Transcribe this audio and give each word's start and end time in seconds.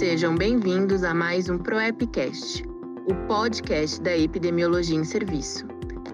Sejam 0.00 0.34
bem-vindos 0.34 1.04
a 1.04 1.12
mais 1.12 1.50
um 1.50 1.58
ProEpcast, 1.58 2.64
o 3.06 3.14
podcast 3.28 4.00
da 4.00 4.16
epidemiologia 4.16 4.96
em 4.96 5.04
serviço. 5.04 5.66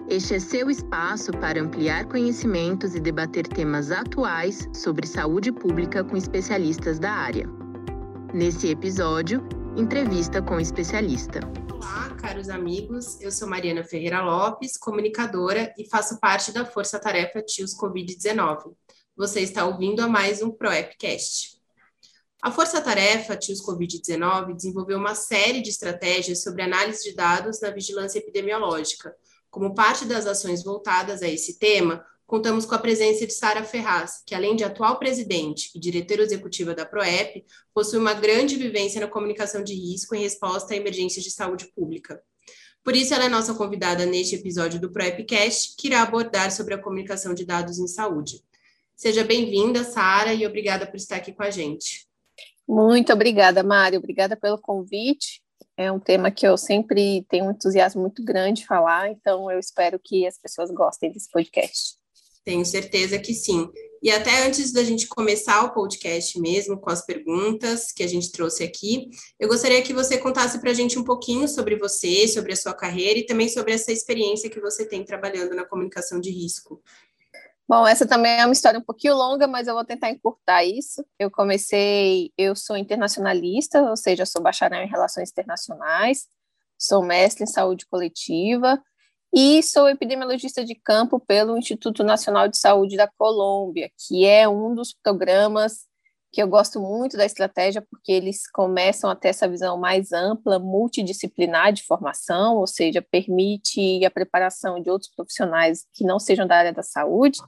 Este 0.09 0.35
é 0.35 0.39
seu 0.39 0.69
espaço 0.69 1.31
para 1.31 1.61
ampliar 1.61 2.05
conhecimentos 2.05 2.95
e 2.95 2.99
debater 2.99 3.47
temas 3.47 3.89
atuais 3.89 4.67
sobre 4.73 5.07
saúde 5.07 5.53
pública 5.53 6.03
com 6.03 6.17
especialistas 6.17 6.99
da 6.99 7.13
área. 7.13 7.49
Nesse 8.33 8.67
episódio, 8.67 9.41
entrevista 9.77 10.41
com 10.41 10.59
especialista. 10.59 11.39
Olá, 11.71 12.13
caros 12.17 12.49
amigos. 12.49 13.21
Eu 13.21 13.31
sou 13.31 13.47
Mariana 13.47 13.85
Ferreira 13.85 14.21
Lopes, 14.21 14.75
comunicadora 14.75 15.73
e 15.77 15.87
faço 15.87 16.19
parte 16.19 16.51
da 16.51 16.65
Força 16.65 16.99
Tarefa 16.99 17.41
Tios 17.41 17.73
Covid-19. 17.73 18.73
Você 19.15 19.39
está 19.39 19.65
ouvindo 19.65 20.01
a 20.01 20.09
mais 20.09 20.41
um 20.41 20.51
ProEpcast. 20.51 21.56
A 22.47 22.51
Força 22.51 22.79
Tarefa 22.79 23.35
Tios 23.35 23.61
Covid-19 23.61 24.55
desenvolveu 24.55 24.97
uma 24.97 25.13
série 25.13 25.59
de 25.59 25.69
estratégias 25.69 26.41
sobre 26.41 26.61
análise 26.61 27.03
de 27.03 27.13
dados 27.13 27.59
na 27.59 27.71
vigilância 27.71 28.19
epidemiológica. 28.19 29.13
Como 29.49 29.75
parte 29.75 30.05
das 30.05 30.25
ações 30.25 30.63
voltadas 30.63 31.21
a 31.21 31.27
esse 31.27 31.59
tema, 31.59 32.05
contamos 32.25 32.65
com 32.65 32.73
a 32.73 32.79
presença 32.79 33.27
de 33.27 33.33
Sara 33.33 33.65
Ferraz, 33.65 34.23
que 34.25 34.33
além 34.33 34.55
de 34.55 34.63
atual 34.63 34.97
presidente 34.97 35.71
e 35.75 35.79
diretora 35.79 36.23
executiva 36.23 36.73
da 36.73 36.85
PROEP, 36.85 37.43
possui 37.73 37.99
uma 37.99 38.13
grande 38.13 38.55
vivência 38.55 39.01
na 39.01 39.09
comunicação 39.09 39.61
de 39.61 39.73
risco 39.73 40.15
em 40.15 40.21
resposta 40.21 40.73
a 40.73 40.77
emergências 40.77 41.25
de 41.25 41.31
saúde 41.31 41.65
pública. 41.75 42.23
Por 42.81 42.95
isso, 42.95 43.13
ela 43.13 43.25
é 43.25 43.29
nossa 43.29 43.55
convidada 43.55 44.05
neste 44.05 44.35
episódio 44.35 44.79
do 44.79 44.89
ProEpcast, 44.89 45.75
que 45.77 45.87
irá 45.87 46.01
abordar 46.01 46.49
sobre 46.53 46.75
a 46.75 46.81
comunicação 46.81 47.33
de 47.33 47.43
dados 47.43 47.77
em 47.77 47.87
saúde. 47.87 48.41
Seja 48.95 49.25
bem-vinda, 49.25 49.83
Sara, 49.83 50.33
e 50.33 50.47
obrigada 50.47 50.87
por 50.87 50.95
estar 50.95 51.17
aqui 51.17 51.33
com 51.33 51.43
a 51.43 51.49
gente. 51.49 52.06
Muito 52.67 53.13
obrigada, 53.13 53.63
Mário. 53.63 53.99
Obrigada 53.99 54.35
pelo 54.35 54.57
convite. 54.57 55.41
É 55.77 55.91
um 55.91 55.99
tema 55.99 56.31
que 56.31 56.45
eu 56.45 56.57
sempre 56.57 57.23
tenho 57.29 57.45
um 57.45 57.51
entusiasmo 57.51 58.01
muito 58.01 58.23
grande 58.25 58.61
de 58.61 58.67
falar, 58.67 59.11
então 59.11 59.49
eu 59.51 59.59
espero 59.59 59.99
que 60.03 60.25
as 60.25 60.37
pessoas 60.37 60.71
gostem 60.71 61.11
desse 61.11 61.29
podcast. 61.31 61.95
Tenho 62.43 62.65
certeza 62.65 63.19
que 63.19 63.33
sim. 63.33 63.69
E 64.01 64.09
até 64.09 64.45
antes 64.45 64.71
da 64.71 64.83
gente 64.83 65.07
começar 65.07 65.63
o 65.63 65.73
podcast 65.73 66.39
mesmo, 66.39 66.79
com 66.79 66.89
as 66.89 67.05
perguntas 67.05 67.91
que 67.91 68.03
a 68.03 68.07
gente 68.07 68.31
trouxe 68.31 68.63
aqui, 68.63 69.09
eu 69.39 69.47
gostaria 69.47 69.81
que 69.81 69.93
você 69.93 70.17
contasse 70.17 70.59
para 70.59 70.71
a 70.71 70.73
gente 70.73 70.97
um 70.97 71.03
pouquinho 71.03 71.47
sobre 71.47 71.75
você, 71.75 72.27
sobre 72.27 72.53
a 72.53 72.55
sua 72.55 72.73
carreira 72.73 73.19
e 73.19 73.25
também 73.25 73.49
sobre 73.49 73.73
essa 73.73 73.91
experiência 73.91 74.49
que 74.49 74.61
você 74.61 74.85
tem 74.85 75.03
trabalhando 75.03 75.55
na 75.55 75.65
comunicação 75.65 76.19
de 76.19 76.31
risco. 76.31 76.81
Bom, 77.67 77.85
essa 77.85 78.07
também 78.07 78.39
é 78.39 78.45
uma 78.45 78.53
história 78.53 78.79
um 78.79 78.83
pouquinho 78.83 79.15
longa, 79.15 79.45
mas 79.45 79.67
eu 79.67 79.73
vou 79.73 79.83
tentar 79.83 80.09
encurtar 80.09 80.63
isso. 80.63 81.05
Eu 81.19 81.29
comecei, 81.29 82.31
eu 82.37 82.55
sou 82.55 82.77
internacionalista, 82.77 83.81
ou 83.89 83.97
seja, 83.97 84.25
sou 84.25 84.41
bacharel 84.41 84.83
em 84.83 84.87
relações 84.87 85.29
internacionais, 85.29 86.27
sou 86.79 87.03
mestre 87.03 87.43
em 87.43 87.47
saúde 87.47 87.85
coletiva 87.85 88.81
e 89.35 89.61
sou 89.61 89.89
epidemiologista 89.89 90.63
de 90.63 90.75
campo 90.75 91.19
pelo 91.19 91.57
Instituto 91.57 92.05
Nacional 92.05 92.47
de 92.47 92.57
Saúde 92.57 92.95
da 92.95 93.07
Colômbia, 93.17 93.91
que 94.07 94.25
é 94.25 94.47
um 94.47 94.73
dos 94.73 94.93
programas 95.03 95.87
que 96.31 96.41
eu 96.41 96.47
gosto 96.47 96.79
muito 96.79 97.17
da 97.17 97.25
estratégia, 97.25 97.81
porque 97.89 98.11
eles 98.11 98.49
começam 98.49 99.09
a 99.09 99.15
ter 99.15 99.29
essa 99.29 99.47
visão 99.47 99.77
mais 99.77 100.11
ampla, 100.13 100.59
multidisciplinar 100.59 101.73
de 101.73 101.83
formação, 101.83 102.57
ou 102.57 102.67
seja, 102.67 103.01
permite 103.01 104.05
a 104.05 104.11
preparação 104.11 104.81
de 104.81 104.89
outros 104.89 105.11
profissionais 105.13 105.85
que 105.93 106.05
não 106.05 106.19
sejam 106.19 106.47
da 106.47 106.57
área 106.57 106.73
da 106.73 106.83
saúde. 106.83 107.39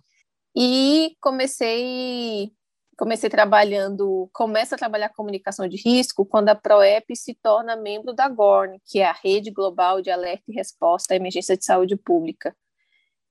E 0.56 1.16
comecei 1.22 2.52
comecei 3.00 3.30
trabalhando, 3.30 4.30
começa 4.34 4.76
a 4.76 4.78
trabalhar 4.78 5.08
comunicação 5.08 5.70
de 5.70 5.78
risco 5.78 6.26
quando 6.26 6.50
a 6.50 6.56
ProEP 6.56 7.16
se 7.16 7.34
torna 7.34 7.78
membro 7.78 8.14
da 8.14 8.28
GORN, 8.28 8.78
que 8.86 9.00
é 9.00 9.06
a 9.06 9.14
Rede 9.14 9.52
Global 9.52 10.02
de 10.02 10.12
Alerta 10.12 10.44
e 10.50 10.54
Resposta 10.54 11.14
à 11.14 11.16
Emergência 11.16 11.56
de 11.56 11.64
Saúde 11.64 11.96
Pública. 11.96 12.54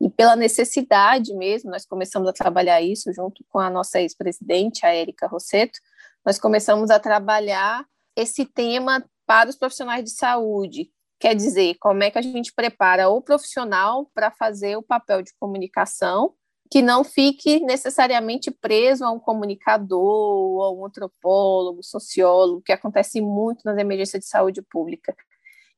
E 0.00 0.08
pela 0.08 0.34
necessidade 0.34 1.34
mesmo, 1.34 1.70
nós 1.70 1.84
começamos 1.84 2.26
a 2.28 2.32
trabalhar 2.32 2.80
isso 2.80 3.12
junto 3.12 3.44
com 3.50 3.58
a 3.58 3.68
nossa 3.68 4.00
ex-presidente, 4.00 4.86
a 4.86 4.94
Érica 4.94 5.26
Rosseto, 5.26 5.78
nós 6.24 6.38
começamos 6.38 6.90
a 6.90 6.98
trabalhar 6.98 7.84
esse 8.16 8.46
tema 8.46 9.04
para 9.26 9.50
os 9.50 9.56
profissionais 9.56 10.02
de 10.02 10.10
saúde, 10.10 10.90
quer 11.20 11.34
dizer, 11.34 11.76
como 11.78 12.02
é 12.02 12.10
que 12.10 12.18
a 12.18 12.22
gente 12.22 12.54
prepara 12.54 13.10
o 13.10 13.20
profissional 13.20 14.10
para 14.14 14.30
fazer 14.30 14.76
o 14.76 14.82
papel 14.82 15.20
de 15.20 15.32
comunicação 15.38 16.34
que 16.70 16.82
não 16.82 17.02
fique 17.02 17.60
necessariamente 17.60 18.50
preso 18.50 19.04
a 19.04 19.10
um 19.10 19.18
comunicador, 19.18 20.64
a 20.64 20.72
um 20.72 20.84
antropólogo, 20.84 21.82
sociólogo, 21.82 22.62
que 22.62 22.72
acontece 22.72 23.20
muito 23.20 23.62
nas 23.64 23.78
emergências 23.78 24.22
de 24.24 24.28
saúde 24.28 24.62
pública. 24.62 25.14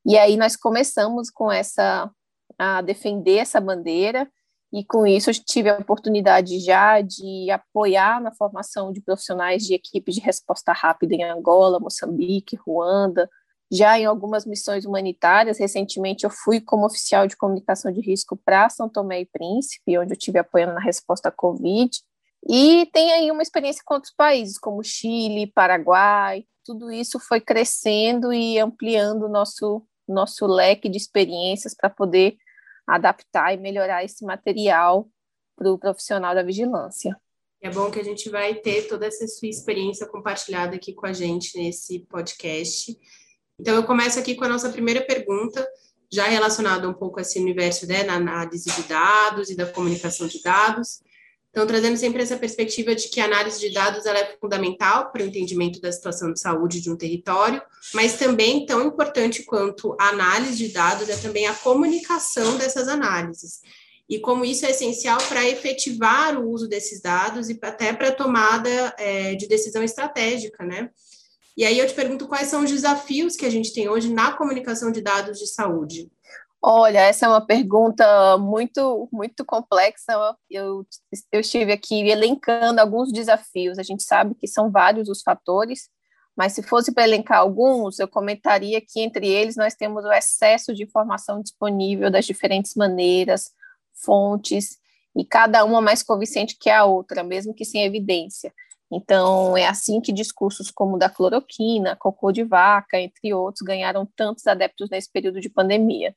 E 0.05 0.17
aí 0.17 0.35
nós 0.35 0.55
começamos 0.55 1.29
com 1.29 1.51
essa 1.51 2.11
a 2.57 2.81
defender 2.81 3.37
essa 3.37 3.59
bandeira 3.59 4.29
e 4.71 4.83
com 4.85 5.05
isso 5.05 5.31
tive 5.33 5.69
a 5.69 5.77
oportunidade 5.77 6.59
já 6.59 7.01
de 7.01 7.49
apoiar 7.49 8.21
na 8.21 8.31
formação 8.31 8.91
de 8.91 9.01
profissionais 9.01 9.63
de 9.63 9.73
equipes 9.73 10.15
de 10.15 10.21
resposta 10.21 10.71
rápida 10.71 11.15
em 11.15 11.23
Angola, 11.23 11.79
Moçambique, 11.79 12.55
Ruanda, 12.55 13.29
já 13.71 13.97
em 13.97 14.05
algumas 14.05 14.45
missões 14.45 14.85
humanitárias. 14.85 15.57
Recentemente, 15.57 16.25
eu 16.25 16.29
fui 16.29 16.59
como 16.59 16.85
oficial 16.85 17.25
de 17.25 17.37
comunicação 17.37 17.91
de 17.91 18.01
risco 18.01 18.35
para 18.35 18.69
São 18.69 18.89
Tomé 18.89 19.21
e 19.21 19.25
Príncipe, 19.25 19.97
onde 19.97 20.13
eu 20.13 20.17
tive 20.17 20.39
apoiando 20.39 20.73
na 20.73 20.81
resposta 20.81 21.29
à 21.29 21.31
Covid. 21.31 21.89
E 22.49 22.87
tem 22.91 23.13
aí 23.13 23.31
uma 23.31 23.41
experiência 23.41 23.81
com 23.85 23.93
outros 23.93 24.13
países, 24.13 24.57
como 24.57 24.83
Chile, 24.83 25.47
Paraguai. 25.47 26.43
Tudo 26.65 26.91
isso 26.91 27.19
foi 27.19 27.39
crescendo 27.39 28.33
e 28.33 28.59
ampliando 28.59 29.23
o 29.23 29.29
nosso, 29.29 29.85
nosso 30.07 30.45
leque 30.45 30.89
de 30.89 30.97
experiências 30.97 31.73
para 31.73 31.89
poder 31.89 32.35
adaptar 32.85 33.53
e 33.53 33.57
melhorar 33.57 34.03
esse 34.03 34.25
material 34.25 35.07
para 35.55 35.71
o 35.71 35.77
profissional 35.77 36.35
da 36.35 36.43
vigilância. 36.43 37.15
É 37.61 37.69
bom 37.69 37.91
que 37.91 37.99
a 37.99 38.03
gente 38.03 38.27
vai 38.27 38.55
ter 38.55 38.87
toda 38.87 39.05
essa 39.05 39.27
sua 39.27 39.47
experiência 39.47 40.07
compartilhada 40.07 40.75
aqui 40.75 40.93
com 40.93 41.05
a 41.05 41.13
gente 41.13 41.55
nesse 41.55 41.99
podcast. 42.09 42.97
Então, 43.61 43.75
eu 43.75 43.83
começo 43.83 44.17
aqui 44.17 44.33
com 44.33 44.43
a 44.43 44.49
nossa 44.49 44.69
primeira 44.69 45.01
pergunta, 45.01 45.63
já 46.11 46.25
relacionada 46.25 46.89
um 46.89 46.93
pouco 46.95 47.19
a 47.19 47.21
esse 47.21 47.39
universo 47.39 47.85
né, 47.85 48.01
na 48.01 48.15
análise 48.15 48.71
de 48.71 48.81
dados 48.83 49.51
e 49.51 49.55
da 49.55 49.67
comunicação 49.67 50.25
de 50.25 50.41
dados. 50.41 51.03
Então, 51.51 51.67
trazendo 51.67 51.95
sempre 51.95 52.23
essa 52.23 52.35
perspectiva 52.35 52.95
de 52.95 53.07
que 53.09 53.21
a 53.21 53.25
análise 53.25 53.59
de 53.59 53.71
dados 53.71 54.03
é 54.07 54.35
fundamental 54.41 55.11
para 55.11 55.21
o 55.21 55.25
entendimento 55.27 55.79
da 55.79 55.91
situação 55.91 56.33
de 56.33 56.39
saúde 56.39 56.81
de 56.81 56.89
um 56.89 56.97
território, 56.97 57.61
mas 57.93 58.17
também 58.17 58.65
tão 58.65 58.83
importante 58.83 59.43
quanto 59.43 59.95
a 59.99 60.09
análise 60.09 60.57
de 60.57 60.69
dados 60.69 61.07
é 61.07 61.17
também 61.17 61.45
a 61.45 61.53
comunicação 61.53 62.57
dessas 62.57 62.87
análises. 62.87 63.59
E 64.09 64.17
como 64.17 64.43
isso 64.43 64.65
é 64.65 64.71
essencial 64.71 65.21
para 65.29 65.47
efetivar 65.47 66.35
o 66.35 66.49
uso 66.49 66.67
desses 66.67 66.99
dados 66.99 67.47
e 67.47 67.59
até 67.61 67.93
para 67.93 68.07
a 68.07 68.15
tomada 68.15 68.95
é, 68.97 69.35
de 69.35 69.47
decisão 69.47 69.83
estratégica, 69.83 70.65
né? 70.65 70.89
E 71.57 71.65
aí 71.65 71.77
eu 71.77 71.87
te 71.87 71.93
pergunto 71.93 72.27
quais 72.27 72.47
são 72.47 72.63
os 72.63 72.71
desafios 72.71 73.35
que 73.35 73.45
a 73.45 73.49
gente 73.49 73.73
tem 73.73 73.89
hoje 73.89 74.11
na 74.11 74.33
comunicação 74.33 74.91
de 74.91 75.01
dados 75.01 75.37
de 75.37 75.47
saúde. 75.47 76.09
Olha, 76.63 76.99
essa 76.99 77.25
é 77.25 77.29
uma 77.29 77.45
pergunta 77.45 78.37
muito, 78.37 79.09
muito 79.11 79.43
complexa. 79.43 80.13
Eu, 80.49 80.85
eu 81.31 81.39
estive 81.39 81.71
aqui 81.71 82.07
elencando 82.07 82.79
alguns 82.79 83.11
desafios. 83.11 83.79
A 83.79 83.83
gente 83.83 84.03
sabe 84.03 84.35
que 84.35 84.47
são 84.47 84.69
vários 84.69 85.09
os 85.09 85.23
fatores, 85.23 85.89
mas 86.37 86.53
se 86.53 86.61
fosse 86.61 86.91
para 86.93 87.03
elencar 87.03 87.39
alguns, 87.39 87.99
eu 87.99 88.07
comentaria 88.07 88.79
que 88.79 89.01
entre 89.01 89.27
eles 89.27 89.55
nós 89.55 89.73
temos 89.73 90.05
o 90.05 90.11
excesso 90.11 90.73
de 90.73 90.83
informação 90.83 91.41
disponível 91.41 92.11
das 92.11 92.25
diferentes 92.25 92.75
maneiras, 92.75 93.51
fontes, 93.93 94.77
e 95.15 95.25
cada 95.25 95.65
uma 95.65 95.81
mais 95.81 96.03
convincente 96.03 96.57
que 96.57 96.69
a 96.69 96.85
outra, 96.85 97.23
mesmo 97.23 97.53
que 97.53 97.65
sem 97.65 97.83
evidência. 97.83 98.53
Então, 98.91 99.55
é 99.55 99.67
assim 99.67 100.01
que 100.01 100.11
discursos 100.11 100.69
como 100.69 100.97
da 100.97 101.09
cloroquina, 101.09 101.95
cocô 101.95 102.31
de 102.31 102.43
vaca, 102.43 102.99
entre 102.99 103.33
outros, 103.33 103.65
ganharam 103.65 104.05
tantos 104.15 104.45
adeptos 104.47 104.89
nesse 104.89 105.09
período 105.09 105.39
de 105.39 105.49
pandemia. 105.49 106.13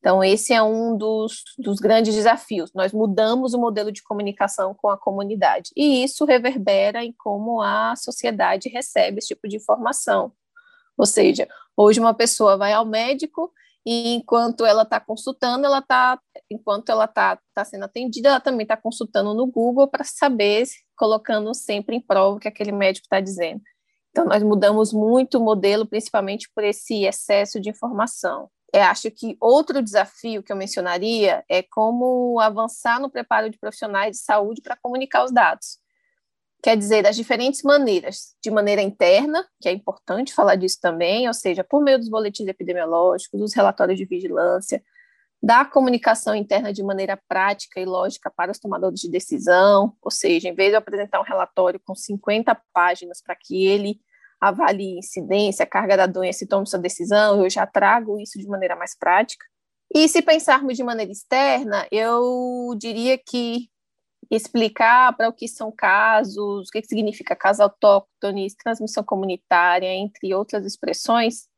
Então, 0.00 0.22
esse 0.22 0.52
é 0.52 0.62
um 0.62 0.96
dos, 0.96 1.42
dos 1.58 1.78
grandes 1.78 2.14
desafios. 2.14 2.72
Nós 2.72 2.92
mudamos 2.92 3.54
o 3.54 3.58
modelo 3.58 3.92
de 3.92 4.02
comunicação 4.02 4.74
com 4.74 4.88
a 4.88 4.96
comunidade, 4.96 5.70
e 5.76 6.02
isso 6.02 6.24
reverbera 6.24 7.04
em 7.04 7.12
como 7.12 7.60
a 7.60 7.94
sociedade 7.96 8.68
recebe 8.68 9.18
esse 9.18 9.28
tipo 9.28 9.48
de 9.48 9.56
informação. 9.56 10.32
Ou 10.96 11.06
seja, 11.06 11.48
hoje 11.76 12.00
uma 12.00 12.14
pessoa 12.14 12.56
vai 12.56 12.72
ao 12.72 12.84
médico 12.84 13.52
e 13.86 14.14
enquanto 14.16 14.66
ela 14.66 14.82
está 14.82 15.00
consultando, 15.00 15.64
ela 15.64 15.78
está, 15.78 16.20
enquanto 16.50 16.90
ela 16.90 17.04
está 17.04 17.38
tá 17.54 17.64
sendo 17.64 17.84
atendida, 17.84 18.28
ela 18.30 18.40
também 18.40 18.64
está 18.64 18.76
consultando 18.76 19.32
no 19.32 19.46
Google 19.46 19.88
para 19.88 20.04
saber, 20.04 20.64
colocando 20.98 21.54
sempre 21.54 21.96
em 21.96 22.00
prova 22.00 22.36
o 22.36 22.40
que 22.40 22.48
aquele 22.48 22.72
médico 22.72 23.06
está 23.06 23.20
dizendo. 23.20 23.62
Então, 24.10 24.26
nós 24.26 24.42
mudamos 24.42 24.92
muito 24.92 25.38
o 25.38 25.40
modelo, 25.40 25.86
principalmente 25.86 26.50
por 26.54 26.64
esse 26.64 27.04
excesso 27.04 27.60
de 27.60 27.70
informação. 27.70 28.50
Eu 28.72 28.82
acho 28.82 29.10
que 29.10 29.36
outro 29.40 29.80
desafio 29.80 30.42
que 30.42 30.52
eu 30.52 30.56
mencionaria 30.56 31.44
é 31.48 31.62
como 31.62 32.38
avançar 32.40 33.00
no 33.00 33.10
preparo 33.10 33.48
de 33.48 33.58
profissionais 33.58 34.16
de 34.16 34.22
saúde 34.22 34.60
para 34.60 34.76
comunicar 34.76 35.24
os 35.24 35.32
dados. 35.32 35.78
quer 36.62 36.76
dizer, 36.76 37.02
das 37.04 37.14
diferentes 37.14 37.62
maneiras, 37.62 38.34
de 38.42 38.50
maneira 38.50 38.82
interna, 38.82 39.46
que 39.60 39.68
é 39.68 39.72
importante 39.72 40.34
falar 40.34 40.56
disso 40.56 40.78
também, 40.82 41.28
ou 41.28 41.34
seja, 41.34 41.62
por 41.62 41.80
meio 41.82 41.98
dos 41.98 42.08
boletins 42.08 42.48
epidemiológicos, 42.48 43.38
dos 43.40 43.54
relatórios 43.54 43.96
de 43.96 44.04
vigilância, 44.04 44.82
da 45.42 45.64
comunicação 45.64 46.34
interna 46.34 46.72
de 46.72 46.82
maneira 46.82 47.16
prática 47.28 47.80
e 47.80 47.84
lógica 47.84 48.30
para 48.30 48.50
os 48.50 48.58
tomadores 48.58 49.00
de 49.00 49.10
decisão, 49.10 49.96
ou 50.02 50.10
seja, 50.10 50.48
em 50.48 50.54
vez 50.54 50.70
de 50.70 50.76
apresentar 50.76 51.20
um 51.20 51.24
relatório 51.24 51.80
com 51.84 51.94
50 51.94 52.60
páginas 52.72 53.22
para 53.22 53.36
que 53.36 53.66
ele 53.66 54.00
avalie 54.40 54.98
incidência, 54.98 55.66
carga 55.66 55.96
da 55.96 56.06
doença 56.06 56.44
e 56.44 56.46
tome 56.46 56.66
sua 56.66 56.78
decisão, 56.78 57.42
eu 57.42 57.50
já 57.50 57.66
trago 57.66 58.20
isso 58.20 58.38
de 58.38 58.46
maneira 58.46 58.76
mais 58.76 58.96
prática. 58.96 59.44
E 59.94 60.08
se 60.08 60.22
pensarmos 60.22 60.76
de 60.76 60.84
maneira 60.84 61.10
externa, 61.10 61.86
eu 61.90 62.74
diria 62.76 63.16
que 63.18 63.68
explicar 64.30 65.16
para 65.16 65.28
o 65.28 65.32
que 65.32 65.48
são 65.48 65.72
casos, 65.72 66.68
o 66.68 66.70
que 66.70 66.82
significa 66.84 67.34
caso 67.34 67.62
autóctone, 67.62 68.54
transmissão 68.62 69.02
comunitária, 69.02 69.88
entre 69.88 70.34
outras 70.34 70.66
expressões, 70.66 71.48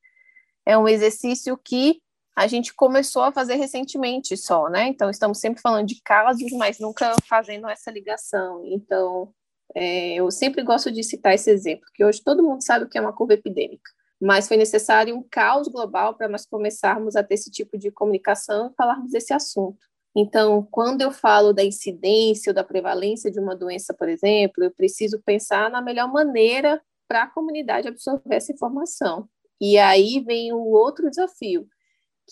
é 0.65 0.79
um 0.79 0.87
exercício 0.87 1.59
que 1.59 2.01
a 2.41 2.47
gente 2.47 2.73
começou 2.73 3.23
a 3.23 3.31
fazer 3.31 3.57
recentemente 3.57 4.35
só, 4.35 4.71
né? 4.71 4.89
Então, 4.89 5.11
estamos 5.11 5.39
sempre 5.39 5.61
falando 5.61 5.87
de 5.87 6.01
casos, 6.03 6.51
mas 6.53 6.79
nunca 6.79 7.15
fazendo 7.29 7.69
essa 7.69 7.91
ligação. 7.91 8.63
Então, 8.65 9.31
é, 9.75 10.15
eu 10.15 10.31
sempre 10.31 10.63
gosto 10.63 10.91
de 10.91 11.05
citar 11.05 11.35
esse 11.35 11.51
exemplo, 11.51 11.85
que 11.95 12.03
hoje 12.03 12.23
todo 12.25 12.43
mundo 12.43 12.65
sabe 12.65 12.87
o 12.87 12.89
que 12.89 12.97
é 12.97 13.01
uma 13.01 13.13
curva 13.13 13.35
epidêmica, 13.35 13.91
mas 14.19 14.49
foi 14.49 14.57
necessário 14.57 15.15
um 15.15 15.23
caos 15.23 15.69
global 15.69 16.15
para 16.15 16.31
nós 16.31 16.47
começarmos 16.47 17.15
a 17.15 17.23
ter 17.23 17.35
esse 17.35 17.51
tipo 17.51 17.77
de 17.77 17.91
comunicação 17.91 18.71
e 18.71 18.75
falarmos 18.75 19.11
desse 19.11 19.35
assunto. 19.35 19.79
Então, 20.17 20.67
quando 20.71 21.03
eu 21.03 21.11
falo 21.11 21.53
da 21.53 21.63
incidência 21.63 22.51
ou 22.51 22.55
da 22.55 22.65
prevalência 22.65 23.31
de 23.31 23.39
uma 23.39 23.55
doença, 23.55 23.93
por 23.93 24.09
exemplo, 24.09 24.65
eu 24.65 24.71
preciso 24.71 25.21
pensar 25.23 25.71
na 25.71 25.83
melhor 25.83 26.11
maneira 26.11 26.81
para 27.07 27.25
a 27.25 27.31
comunidade 27.31 27.87
absorver 27.87 28.37
essa 28.37 28.51
informação. 28.51 29.29
E 29.61 29.77
aí 29.77 30.21
vem 30.21 30.55
o 30.55 30.71
outro 30.71 31.11
desafio, 31.11 31.69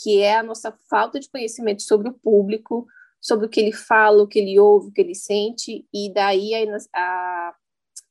que 0.02 0.20
é 0.20 0.36
a 0.36 0.42
nossa 0.42 0.72
falta 0.88 1.18
de 1.18 1.28
conhecimento 1.28 1.82
sobre 1.82 2.08
o 2.08 2.14
público, 2.14 2.86
sobre 3.20 3.46
o 3.46 3.48
que 3.48 3.60
ele 3.60 3.72
fala, 3.72 4.22
o 4.22 4.28
que 4.28 4.38
ele 4.38 4.58
ouve, 4.58 4.88
o 4.88 4.92
que 4.92 5.00
ele 5.00 5.14
sente, 5.14 5.86
e 5.92 6.12
daí 6.12 6.52
a, 6.94 7.54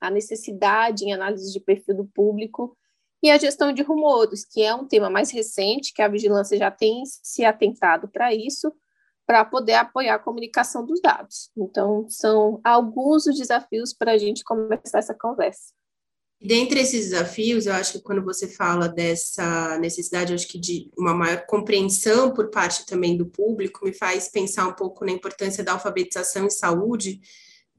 a 0.01 0.11
necessidade 0.11 1.05
em 1.05 1.13
análise 1.13 1.51
de 1.51 1.59
perfil 1.59 1.95
do 1.95 2.05
público 2.05 2.77
e 3.23 3.31
a 3.31 3.37
gestão 3.37 3.71
de 3.71 3.81
rumores, 3.81 4.45
que 4.45 4.61
é 4.61 4.75
um 4.75 4.87
tema 4.87 5.09
mais 5.09 5.31
recente, 5.31 5.93
que 5.93 6.01
a 6.01 6.07
vigilância 6.07 6.57
já 6.57 6.69
tem 6.69 7.03
se 7.05 7.43
atentado 7.43 8.07
para 8.07 8.33
isso, 8.33 8.71
para 9.25 9.43
poder 9.43 9.73
apoiar 9.73 10.15
a 10.15 10.19
comunicação 10.19 10.85
dos 10.85 11.01
dados. 11.01 11.49
Então, 11.57 12.05
são 12.09 12.61
alguns 12.63 13.25
os 13.25 13.37
desafios 13.37 13.93
para 13.93 14.11
a 14.13 14.17
gente 14.17 14.43
começar 14.43 14.99
essa 14.99 15.13
conversa. 15.13 15.73
Dentre 16.39 16.79
esses 16.79 17.09
desafios, 17.09 17.65
eu 17.65 17.73
acho 17.73 17.93
que 17.93 18.01
quando 18.01 18.23
você 18.23 18.47
fala 18.47 18.87
dessa 18.87 19.77
necessidade, 19.79 20.33
acho 20.33 20.47
que 20.47 20.59
de 20.59 20.89
uma 20.95 21.13
maior 21.13 21.45
compreensão 21.47 22.31
por 22.31 22.51
parte 22.51 22.85
também 22.85 23.17
do 23.17 23.25
público, 23.25 23.83
me 23.83 23.91
faz 23.91 24.29
pensar 24.29 24.67
um 24.67 24.73
pouco 24.73 25.03
na 25.03 25.11
importância 25.11 25.63
da 25.63 25.71
alfabetização 25.71 26.45
em 26.45 26.49
saúde, 26.49 27.19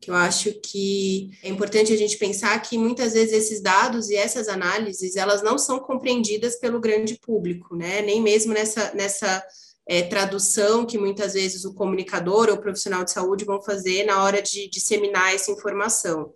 que 0.01 0.11
eu 0.11 0.15
acho 0.15 0.53
que 0.61 1.31
é 1.43 1.49
importante 1.49 1.93
a 1.93 1.97
gente 1.97 2.17
pensar 2.19 2.61
que 2.61 2.77
muitas 2.77 3.13
vezes 3.13 3.33
esses 3.33 3.63
dados 3.63 4.11
e 4.11 4.17
essas 4.17 4.49
análises, 4.49 5.15
elas 5.15 5.41
não 5.41 5.57
são 5.57 5.79
compreendidas 5.79 6.57
pelo 6.57 6.81
grande 6.81 7.19
público, 7.19 7.77
né? 7.77 8.03
Nem 8.03 8.21
mesmo 8.21 8.53
nessa, 8.53 8.93
nessa 8.93 9.45
é, 9.89 10.03
tradução 10.03 10.85
que 10.85 10.99
muitas 10.99 11.35
vezes 11.35 11.65
o 11.65 11.75
comunicador 11.75 12.49
ou 12.49 12.57
o 12.57 12.61
profissional 12.61 13.05
de 13.05 13.13
saúde 13.13 13.45
vão 13.45 13.63
fazer 13.63 14.05
na 14.05 14.23
hora 14.23 14.43
de 14.43 14.69
disseminar 14.69 15.33
essa 15.33 15.53
informação. 15.53 16.33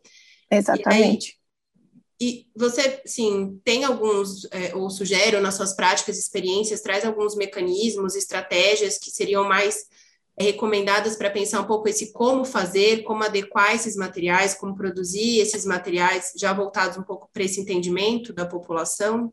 Exatamente. 0.51 1.42
E, 2.23 2.47
você, 2.55 3.03
sim, 3.05 3.61
tem 3.65 3.83
alguns, 3.83 4.45
é, 4.53 4.73
ou 4.77 4.89
sugere, 4.89 5.41
nas 5.41 5.57
suas 5.57 5.75
práticas, 5.75 6.17
experiências, 6.17 6.81
traz 6.81 7.05
alguns 7.05 7.35
mecanismos, 7.35 8.15
estratégias 8.15 8.97
que 8.97 9.11
seriam 9.11 9.43
mais 9.43 9.89
é, 10.37 10.45
recomendadas 10.45 11.17
para 11.17 11.31
pensar 11.31 11.61
um 11.61 11.67
pouco 11.67 11.89
esse 11.89 12.13
como 12.13 12.45
fazer, 12.45 13.03
como 13.03 13.25
adequar 13.25 13.75
esses 13.75 13.97
materiais, 13.97 14.55
como 14.55 14.77
produzir 14.77 15.41
esses 15.41 15.65
materiais, 15.65 16.33
já 16.37 16.53
voltados 16.53 16.97
um 16.97 17.03
pouco 17.03 17.29
para 17.33 17.43
esse 17.43 17.61
entendimento 17.61 18.33
da 18.33 18.47
população? 18.47 19.33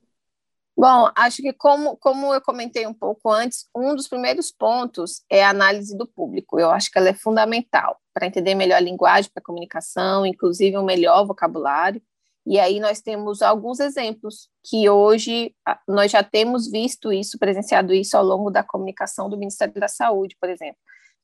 Bom, 0.75 1.11
acho 1.15 1.43
que 1.43 1.53
como, 1.53 1.95
como 1.97 2.33
eu 2.33 2.41
comentei 2.41 2.87
um 2.87 2.93
pouco 2.93 3.29
antes, 3.29 3.67
um 3.75 3.95
dos 3.95 4.07
primeiros 4.07 4.51
pontos 4.51 5.21
é 5.29 5.43
a 5.43 5.51
análise 5.51 5.95
do 5.95 6.07
público. 6.07 6.59
Eu 6.59 6.71
acho 6.71 6.89
que 6.89 6.97
ela 6.97 7.09
é 7.09 7.13
fundamental 7.13 7.99
para 8.15 8.25
entender 8.25 8.55
melhor 8.55 8.77
a 8.77 8.79
linguagem 8.79 9.29
para 9.31 9.43
comunicação, 9.43 10.25
inclusive 10.25 10.75
um 10.75 10.85
melhor 10.85 11.27
vocabulário. 11.27 12.01
E 12.45 12.59
aí 12.59 12.79
nós 12.79 13.01
temos 13.01 13.41
alguns 13.41 13.79
exemplos 13.79 14.49
que 14.63 14.89
hoje 14.89 15.53
nós 15.87 16.11
já 16.11 16.23
temos 16.23 16.69
visto 16.69 17.11
isso, 17.11 17.37
presenciado 17.37 17.93
isso 17.93 18.17
ao 18.17 18.23
longo 18.23 18.49
da 18.49 18.63
comunicação 18.63 19.29
do 19.29 19.37
Ministério 19.37 19.73
da 19.75 19.87
Saúde, 19.87 20.35
por 20.39 20.49
exemplo, 20.49 20.77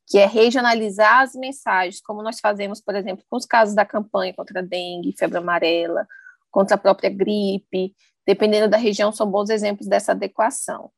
que 0.07 0.19
é 0.19 0.25
regionalizar 0.25 1.21
as 1.21 1.33
mensagens, 1.33 2.01
como 2.01 2.21
nós 2.21 2.39
fazemos, 2.39 2.79
por 2.79 2.95
exemplo, 2.95 3.23
com 3.29 3.37
os 3.37 3.45
casos 3.45 3.73
da 3.73 3.85
campanha 3.85 4.33
contra 4.33 4.59
a 4.59 4.63
dengue, 4.63 5.15
febre 5.17 5.37
amarela, 5.37 6.05
contra 6.51 6.75
a 6.75 6.77
própria 6.77 7.09
gripe, 7.09 7.95
dependendo 8.25 8.69
da 8.69 8.77
região, 8.77 9.11
são 9.11 9.29
bons 9.29 9.49
exemplos 9.49 9.87
dessa 9.87 10.11
adequação. 10.11 10.91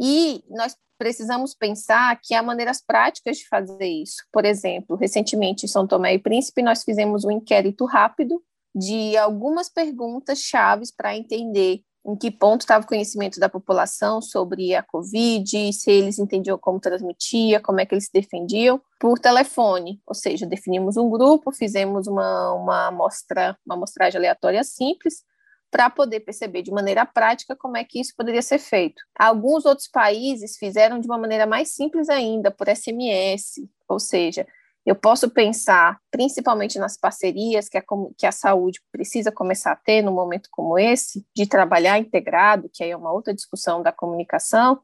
E 0.00 0.42
nós 0.48 0.76
precisamos 0.98 1.54
pensar 1.54 2.18
que 2.22 2.34
há 2.34 2.42
maneiras 2.42 2.82
práticas 2.84 3.38
de 3.38 3.48
fazer 3.48 3.86
isso. 3.86 4.16
Por 4.32 4.44
exemplo, 4.44 4.96
recentemente 4.96 5.64
em 5.64 5.68
São 5.68 5.86
Tomé 5.86 6.14
e 6.14 6.18
Príncipe, 6.18 6.62
nós 6.62 6.82
fizemos 6.82 7.24
um 7.24 7.30
inquérito 7.30 7.84
rápido 7.84 8.42
de 8.78 9.16
algumas 9.16 9.68
perguntas 9.68 10.38
chaves 10.38 10.90
para 10.94 11.16
entender 11.16 11.82
em 12.06 12.16
que 12.16 12.30
ponto 12.30 12.62
estava 12.62 12.84
o 12.84 12.88
conhecimento 12.88 13.38
da 13.38 13.48
população 13.48 14.22
sobre 14.22 14.74
a 14.74 14.82
Covid, 14.82 15.72
se 15.72 15.90
eles 15.90 16.18
entendiam 16.18 16.56
como 16.56 16.80
transmitia, 16.80 17.60
como 17.60 17.80
é 17.80 17.86
que 17.86 17.94
eles 17.94 18.06
se 18.06 18.12
defendiam, 18.12 18.80
por 18.98 19.18
telefone. 19.18 20.00
Ou 20.06 20.14
seja, 20.14 20.46
definimos 20.46 20.96
um 20.96 21.10
grupo, 21.10 21.52
fizemos 21.52 22.06
uma, 22.06 22.54
uma, 22.54 22.86
amostra, 22.86 23.56
uma 23.66 23.74
amostragem 23.74 24.18
aleatória 24.18 24.64
simples, 24.64 25.22
para 25.70 25.90
poder 25.90 26.20
perceber 26.20 26.62
de 26.62 26.70
maneira 26.70 27.04
prática 27.04 27.54
como 27.54 27.76
é 27.76 27.84
que 27.84 28.00
isso 28.00 28.14
poderia 28.16 28.40
ser 28.40 28.58
feito. 28.58 29.02
Alguns 29.18 29.66
outros 29.66 29.86
países 29.86 30.56
fizeram 30.56 30.98
de 30.98 31.06
uma 31.06 31.18
maneira 31.18 31.46
mais 31.46 31.74
simples 31.74 32.08
ainda, 32.08 32.50
por 32.50 32.68
SMS, 32.68 33.68
ou 33.86 34.00
seja, 34.00 34.46
eu 34.86 34.94
posso 34.94 35.28
pensar 35.28 35.98
principalmente 36.10 36.78
nas 36.78 36.96
parcerias 36.96 37.68
que 37.68 37.76
a, 37.76 37.84
que 38.16 38.26
a 38.26 38.32
saúde 38.32 38.80
precisa 38.90 39.30
começar 39.30 39.72
a 39.72 39.76
ter 39.76 40.02
num 40.02 40.14
momento 40.14 40.48
como 40.50 40.78
esse, 40.78 41.26
de 41.36 41.46
trabalhar 41.46 41.98
integrado, 41.98 42.70
que 42.72 42.82
aí 42.82 42.90
é 42.90 42.96
uma 42.96 43.12
outra 43.12 43.34
discussão 43.34 43.82
da 43.82 43.92
comunicação, 43.92 44.80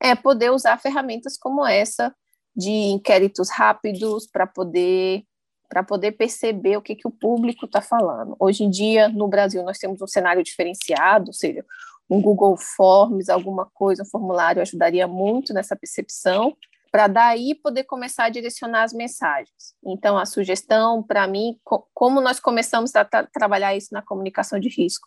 é 0.00 0.14
poder 0.14 0.50
usar 0.50 0.78
ferramentas 0.78 1.36
como 1.38 1.64
essa 1.64 2.14
de 2.54 2.70
inquéritos 2.70 3.50
rápidos 3.50 4.26
para 4.26 4.46
poder 4.46 5.24
para 5.68 5.82
poder 5.82 6.12
perceber 6.12 6.76
o 6.76 6.82
que, 6.82 6.94
que 6.94 7.08
o 7.08 7.10
público 7.10 7.66
está 7.66 7.80
falando. 7.80 8.36
Hoje 8.38 8.62
em 8.62 8.70
dia, 8.70 9.08
no 9.08 9.26
Brasil, 9.26 9.64
nós 9.64 9.78
temos 9.78 10.00
um 10.00 10.06
cenário 10.06 10.40
diferenciado, 10.44 11.30
ou 11.30 11.32
seja, 11.32 11.64
um 12.08 12.22
Google 12.22 12.56
Forms, 12.56 13.28
alguma 13.28 13.66
coisa, 13.74 14.04
um 14.04 14.06
formulário 14.06 14.62
ajudaria 14.62 15.08
muito 15.08 15.52
nessa 15.52 15.74
percepção, 15.74 16.56
para 16.96 17.08
daí 17.08 17.54
poder 17.54 17.84
começar 17.84 18.24
a 18.24 18.30
direcionar 18.30 18.82
as 18.82 18.94
mensagens. 18.94 19.74
Então, 19.84 20.16
a 20.16 20.24
sugestão, 20.24 21.02
para 21.02 21.26
mim, 21.26 21.60
co 21.62 21.86
como 21.92 22.22
nós 22.22 22.40
começamos 22.40 22.96
a 22.96 23.04
tra 23.04 23.26
trabalhar 23.26 23.76
isso 23.76 23.88
na 23.92 24.00
comunicação 24.00 24.58
de 24.58 24.70
risco? 24.70 25.06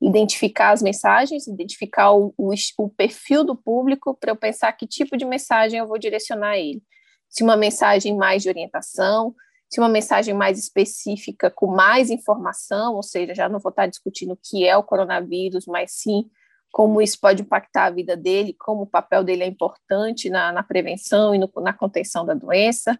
Identificar 0.00 0.70
as 0.70 0.80
mensagens, 0.80 1.46
identificar 1.46 2.12
o, 2.12 2.32
o, 2.38 2.54
o 2.78 2.88
perfil 2.88 3.44
do 3.44 3.54
público, 3.54 4.16
para 4.18 4.30
eu 4.30 4.36
pensar 4.36 4.72
que 4.72 4.86
tipo 4.86 5.18
de 5.18 5.26
mensagem 5.26 5.78
eu 5.78 5.86
vou 5.86 5.98
direcionar 5.98 6.52
a 6.52 6.58
ele. 6.58 6.82
Se 7.28 7.44
uma 7.44 7.58
mensagem 7.58 8.16
mais 8.16 8.42
de 8.42 8.48
orientação, 8.48 9.34
se 9.68 9.80
uma 9.80 9.88
mensagem 9.90 10.32
mais 10.32 10.58
específica, 10.58 11.50
com 11.50 11.66
mais 11.66 12.08
informação, 12.08 12.94
ou 12.94 13.02
seja, 13.02 13.34
já 13.34 13.50
não 13.50 13.58
vou 13.58 13.68
estar 13.68 13.86
discutindo 13.86 14.32
o 14.32 14.38
que 14.42 14.66
é 14.66 14.74
o 14.74 14.82
coronavírus, 14.82 15.66
mas 15.66 15.92
sim 15.92 16.24
como 16.70 17.00
isso 17.00 17.18
pode 17.20 17.42
impactar 17.42 17.86
a 17.86 17.90
vida 17.90 18.16
dele, 18.16 18.54
como 18.58 18.82
o 18.82 18.86
papel 18.86 19.24
dele 19.24 19.42
é 19.42 19.46
importante 19.46 20.30
na, 20.30 20.52
na 20.52 20.62
prevenção 20.62 21.34
e 21.34 21.38
no, 21.38 21.50
na 21.56 21.72
contenção 21.72 22.24
da 22.24 22.34
doença. 22.34 22.98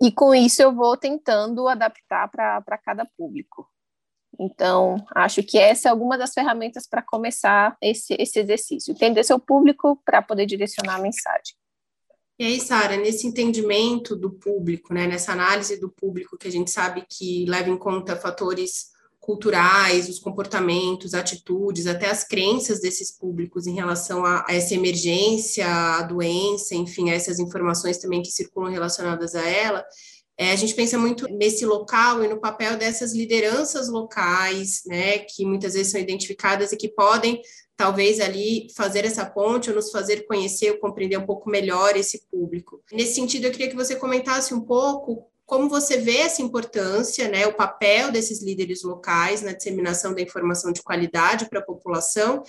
E 0.00 0.10
com 0.10 0.34
isso 0.34 0.62
eu 0.62 0.74
vou 0.74 0.96
tentando 0.96 1.68
adaptar 1.68 2.28
para 2.28 2.78
cada 2.78 3.06
público. 3.16 3.68
Então, 4.38 4.96
acho 5.14 5.42
que 5.42 5.58
essa 5.58 5.88
é 5.88 5.90
alguma 5.90 6.16
das 6.16 6.32
ferramentas 6.32 6.86
para 6.86 7.02
começar 7.02 7.76
esse, 7.80 8.16
esse 8.18 8.40
exercício. 8.40 8.92
Entender 8.92 9.22
seu 9.24 9.38
público 9.38 10.00
para 10.04 10.22
poder 10.22 10.46
direcionar 10.46 10.96
a 10.96 11.02
mensagem. 11.02 11.54
E 12.38 12.44
aí, 12.44 12.60
Sara, 12.60 12.96
nesse 12.96 13.26
entendimento 13.26 14.16
do 14.16 14.30
público, 14.30 14.92
né, 14.92 15.06
nessa 15.06 15.32
análise 15.32 15.78
do 15.78 15.90
público 15.90 16.36
que 16.36 16.48
a 16.48 16.50
gente 16.50 16.70
sabe 16.70 17.04
que 17.08 17.44
leva 17.46 17.68
em 17.68 17.76
conta 17.76 18.16
fatores 18.16 18.91
culturais, 19.22 20.08
os 20.08 20.18
comportamentos, 20.18 21.14
atitudes, 21.14 21.86
até 21.86 22.10
as 22.10 22.24
crenças 22.24 22.80
desses 22.80 23.10
públicos 23.10 23.66
em 23.66 23.74
relação 23.74 24.26
a, 24.26 24.44
a 24.48 24.54
essa 24.54 24.74
emergência, 24.74 25.64
a 25.66 26.02
doença, 26.02 26.74
enfim, 26.74 27.08
a 27.08 27.14
essas 27.14 27.38
informações 27.38 27.98
também 27.98 28.20
que 28.20 28.32
circulam 28.32 28.72
relacionadas 28.72 29.34
a 29.34 29.48
ela, 29.48 29.82
É, 30.36 30.50
a 30.50 30.56
gente 30.56 30.74
pensa 30.74 30.96
muito 30.98 31.28
nesse 31.28 31.64
local 31.66 32.24
e 32.24 32.28
no 32.28 32.40
papel 32.40 32.76
dessas 32.76 33.12
lideranças 33.12 33.88
locais, 33.88 34.82
né, 34.86 35.18
que 35.18 35.44
muitas 35.44 35.74
vezes 35.74 35.92
são 35.92 36.00
identificadas 36.00 36.72
e 36.72 36.76
que 36.76 36.88
podem, 36.88 37.40
talvez, 37.76 38.18
ali 38.18 38.66
fazer 38.74 39.04
essa 39.04 39.24
ponte 39.26 39.68
ou 39.68 39.76
nos 39.76 39.90
fazer 39.90 40.26
conhecer 40.26 40.70
ou 40.70 40.78
compreender 40.78 41.18
um 41.18 41.26
pouco 41.26 41.50
melhor 41.50 41.96
esse 41.96 42.26
público. 42.30 42.82
Nesse 42.90 43.14
sentido, 43.14 43.44
eu 43.44 43.52
queria 43.52 43.68
que 43.68 43.76
você 43.76 43.94
comentasse 43.94 44.54
um 44.54 44.62
pouco 44.62 45.30
como 45.46 45.68
você 45.68 45.98
vê 45.98 46.18
essa 46.18 46.40
importância, 46.40 47.28
né, 47.28 47.46
o 47.46 47.54
papel 47.54 48.10
desses 48.10 48.42
líderes 48.42 48.82
locais 48.82 49.42
na 49.42 49.52
disseminação 49.52 50.14
da 50.14 50.22
informação 50.22 50.72
de 50.72 50.82
qualidade 50.82 51.48
para 51.48 51.58
a 51.58 51.64
população 51.64 52.42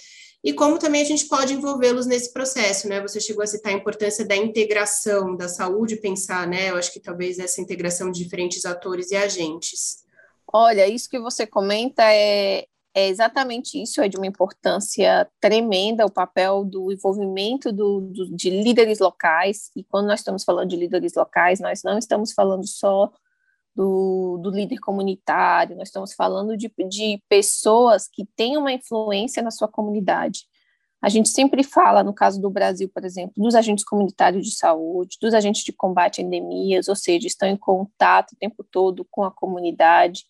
e 0.43 0.51
como 0.53 0.77
também 0.77 1.01
a 1.01 1.05
gente 1.05 1.27
pode 1.27 1.53
envolvê-los 1.53 2.05
nesse 2.05 2.33
processo, 2.33 2.89
né? 2.89 2.99
Você 3.01 3.19
chegou 3.21 3.43
a 3.43 3.47
citar 3.47 3.71
a 3.71 3.77
importância 3.77 4.25
da 4.25 4.35
integração 4.35 5.37
da 5.37 5.47
saúde, 5.47 5.95
pensar, 5.95 6.45
né? 6.45 6.69
Eu 6.69 6.75
acho 6.75 6.91
que 6.91 6.99
talvez 6.99 7.39
essa 7.39 7.61
integração 7.61 8.11
de 8.11 8.21
diferentes 8.21 8.65
atores 8.65 9.11
e 9.11 9.15
agentes. 9.15 10.03
Olha, 10.51 10.85
isso 10.85 11.09
que 11.09 11.17
você 11.17 11.47
comenta 11.47 12.03
é, 12.03 12.65
é 12.95 13.07
exatamente 13.07 13.81
isso, 13.81 14.01
é 14.01 14.07
de 14.07 14.17
uma 14.17 14.27
importância 14.27 15.27
tremenda 15.39 16.05
o 16.05 16.11
papel 16.11 16.63
do 16.63 16.91
envolvimento 16.91 17.71
do, 17.71 18.01
do, 18.01 18.35
de 18.35 18.49
líderes 18.49 18.99
locais, 18.99 19.71
e 19.75 19.83
quando 19.83 20.07
nós 20.07 20.19
estamos 20.19 20.43
falando 20.43 20.69
de 20.69 20.75
líderes 20.75 21.15
locais, 21.15 21.59
nós 21.59 21.81
não 21.83 21.97
estamos 21.97 22.33
falando 22.33 22.67
só 22.67 23.11
do, 23.75 24.37
do 24.41 24.51
líder 24.51 24.77
comunitário, 24.79 25.75
nós 25.75 25.87
estamos 25.87 26.13
falando 26.13 26.55
de, 26.55 26.71
de 26.87 27.21
pessoas 27.27 28.07
que 28.07 28.25
têm 28.35 28.57
uma 28.57 28.71
influência 28.71 29.41
na 29.41 29.49
sua 29.49 29.67
comunidade. 29.67 30.41
A 31.01 31.09
gente 31.09 31.27
sempre 31.29 31.63
fala, 31.63 32.03
no 32.03 32.13
caso 32.13 32.39
do 32.39 32.49
Brasil, 32.49 32.87
por 32.87 33.03
exemplo, 33.03 33.33
dos 33.35 33.55
agentes 33.55 33.83
comunitários 33.83 34.45
de 34.45 34.55
saúde, 34.55 35.17
dos 35.19 35.33
agentes 35.33 35.63
de 35.63 35.73
combate 35.73 36.21
a 36.21 36.23
endemias, 36.23 36.87
ou 36.87 36.95
seja, 36.95 37.27
estão 37.27 37.49
em 37.49 37.57
contato 37.57 38.31
o 38.31 38.37
tempo 38.37 38.63
todo 38.63 39.05
com 39.11 39.23
a 39.23 39.31
comunidade, 39.31 40.23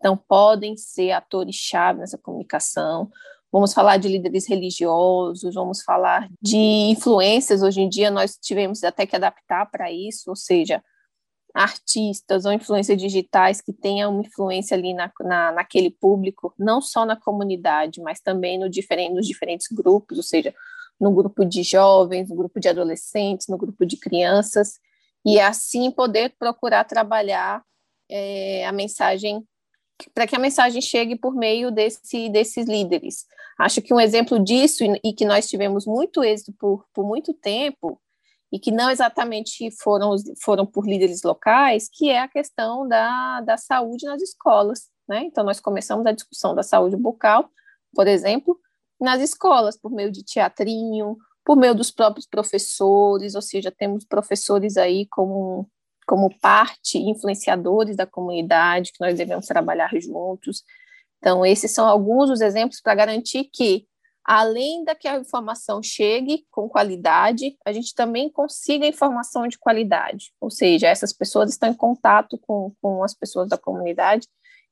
então 0.00 0.16
podem 0.16 0.76
ser 0.78 1.12
atores-chave 1.12 2.00
nessa 2.00 2.16
comunicação. 2.16 3.10
Vamos 3.52 3.74
falar 3.74 3.98
de 3.98 4.08
líderes 4.08 4.48
religiosos, 4.48 5.54
vamos 5.54 5.82
falar 5.82 6.26
de 6.40 6.56
influências. 6.56 7.62
Hoje 7.62 7.82
em 7.82 7.88
dia, 7.88 8.10
nós 8.10 8.38
tivemos 8.40 8.82
até 8.82 9.04
que 9.06 9.14
adaptar 9.14 9.70
para 9.70 9.92
isso, 9.92 10.30
ou 10.30 10.36
seja, 10.36 10.82
artistas 11.52 12.46
ou 12.46 12.52
influências 12.52 12.96
digitais 12.96 13.60
que 13.60 13.72
tenham 13.72 14.12
uma 14.12 14.22
influência 14.22 14.74
ali 14.76 14.94
na, 14.94 15.12
na, 15.20 15.52
naquele 15.52 15.90
público, 15.90 16.54
não 16.58 16.80
só 16.80 17.04
na 17.04 17.16
comunidade, 17.16 18.00
mas 18.00 18.20
também 18.20 18.58
no 18.58 18.70
diferente, 18.70 19.12
nos 19.12 19.26
diferentes 19.26 19.66
grupos, 19.70 20.16
ou 20.16 20.24
seja, 20.24 20.54
no 20.98 21.12
grupo 21.12 21.44
de 21.44 21.62
jovens, 21.62 22.30
no 22.30 22.36
grupo 22.36 22.58
de 22.58 22.68
adolescentes, 22.68 23.48
no 23.48 23.58
grupo 23.58 23.84
de 23.84 23.96
crianças, 23.96 24.78
e 25.26 25.38
assim 25.38 25.90
poder 25.90 26.34
procurar 26.38 26.84
trabalhar 26.84 27.62
é, 28.08 28.64
a 28.64 28.72
mensagem 28.72 29.44
para 30.14 30.26
que 30.26 30.36
a 30.36 30.38
mensagem 30.38 30.80
chegue 30.80 31.16
por 31.16 31.34
meio 31.34 31.70
desse, 31.70 32.28
desses 32.28 32.66
líderes. 32.66 33.26
Acho 33.58 33.82
que 33.82 33.92
um 33.92 34.00
exemplo 34.00 34.42
disso, 34.42 34.84
e, 35.04 35.12
que 35.12 35.24
nós 35.24 35.46
tivemos 35.46 35.84
muito 35.84 36.24
êxito 36.24 36.52
por, 36.58 36.86
por 36.94 37.04
muito 37.04 37.34
tempo, 37.34 38.00
e 38.52 38.58
que 38.58 38.70
não 38.70 38.90
exatamente 38.90 39.70
foram, 39.82 40.16
foram 40.42 40.66
por 40.66 40.86
líderes 40.86 41.22
locais, 41.22 41.88
que 41.92 42.08
é 42.08 42.20
a 42.20 42.28
questão 42.28 42.88
da, 42.88 43.40
da 43.42 43.56
saúde 43.56 44.06
nas 44.06 44.22
escolas. 44.22 44.88
Né? 45.08 45.24
Então, 45.24 45.44
nós 45.44 45.60
começamos 45.60 46.06
a 46.06 46.12
discussão 46.12 46.54
da 46.54 46.62
saúde 46.62 46.96
bucal, 46.96 47.50
por 47.94 48.06
exemplo, 48.06 48.58
nas 49.00 49.20
escolas, 49.20 49.76
por 49.76 49.90
meio 49.90 50.10
de 50.10 50.24
teatrinho, 50.24 51.16
por 51.44 51.56
meio 51.56 51.74
dos 51.74 51.90
próprios 51.90 52.26
professores, 52.26 53.34
ou 53.34 53.42
seja, 53.42 53.70
temos 53.70 54.04
professores 54.04 54.76
aí 54.76 55.06
como, 55.06 55.68
como 56.10 56.36
parte, 56.40 56.98
influenciadores 56.98 57.94
da 57.94 58.04
comunidade, 58.04 58.90
que 58.90 59.00
nós 59.00 59.16
devemos 59.16 59.46
trabalhar 59.46 59.92
juntos. 60.00 60.64
Então, 61.18 61.46
esses 61.46 61.70
são 61.70 61.86
alguns 61.86 62.28
dos 62.28 62.40
exemplos 62.40 62.80
para 62.80 62.96
garantir 62.96 63.44
que 63.44 63.86
além 64.24 64.82
da 64.82 64.92
que 64.92 65.06
a 65.06 65.20
informação 65.20 65.80
chegue 65.80 66.44
com 66.50 66.68
qualidade, 66.68 67.56
a 67.64 67.70
gente 67.70 67.94
também 67.94 68.28
consiga 68.28 68.88
informação 68.88 69.46
de 69.46 69.56
qualidade, 69.56 70.32
ou 70.40 70.50
seja, 70.50 70.88
essas 70.88 71.12
pessoas 71.12 71.48
estão 71.48 71.68
em 71.68 71.74
contato 71.74 72.36
com, 72.38 72.72
com 72.82 73.04
as 73.04 73.14
pessoas 73.14 73.48
da 73.48 73.56
comunidade 73.56 74.26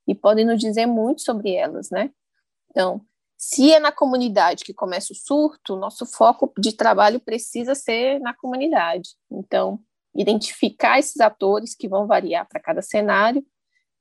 e 0.08 0.16
podem 0.16 0.44
nos 0.44 0.58
dizer 0.58 0.86
muito 0.86 1.20
sobre 1.20 1.54
elas, 1.54 1.88
né? 1.88 2.10
Então, 2.68 3.00
se 3.36 3.72
é 3.72 3.78
na 3.78 3.92
comunidade 3.92 4.64
que 4.64 4.74
começa 4.74 5.12
o 5.12 5.16
surto, 5.16 5.76
nosso 5.76 6.04
foco 6.04 6.52
de 6.58 6.72
trabalho 6.72 7.20
precisa 7.20 7.76
ser 7.76 8.18
na 8.18 8.34
comunidade. 8.34 9.10
Então, 9.30 9.78
identificar 10.18 10.98
esses 10.98 11.20
atores 11.20 11.74
que 11.74 11.88
vão 11.88 12.06
variar 12.06 12.46
para 12.48 12.60
cada 12.60 12.82
cenário 12.82 13.44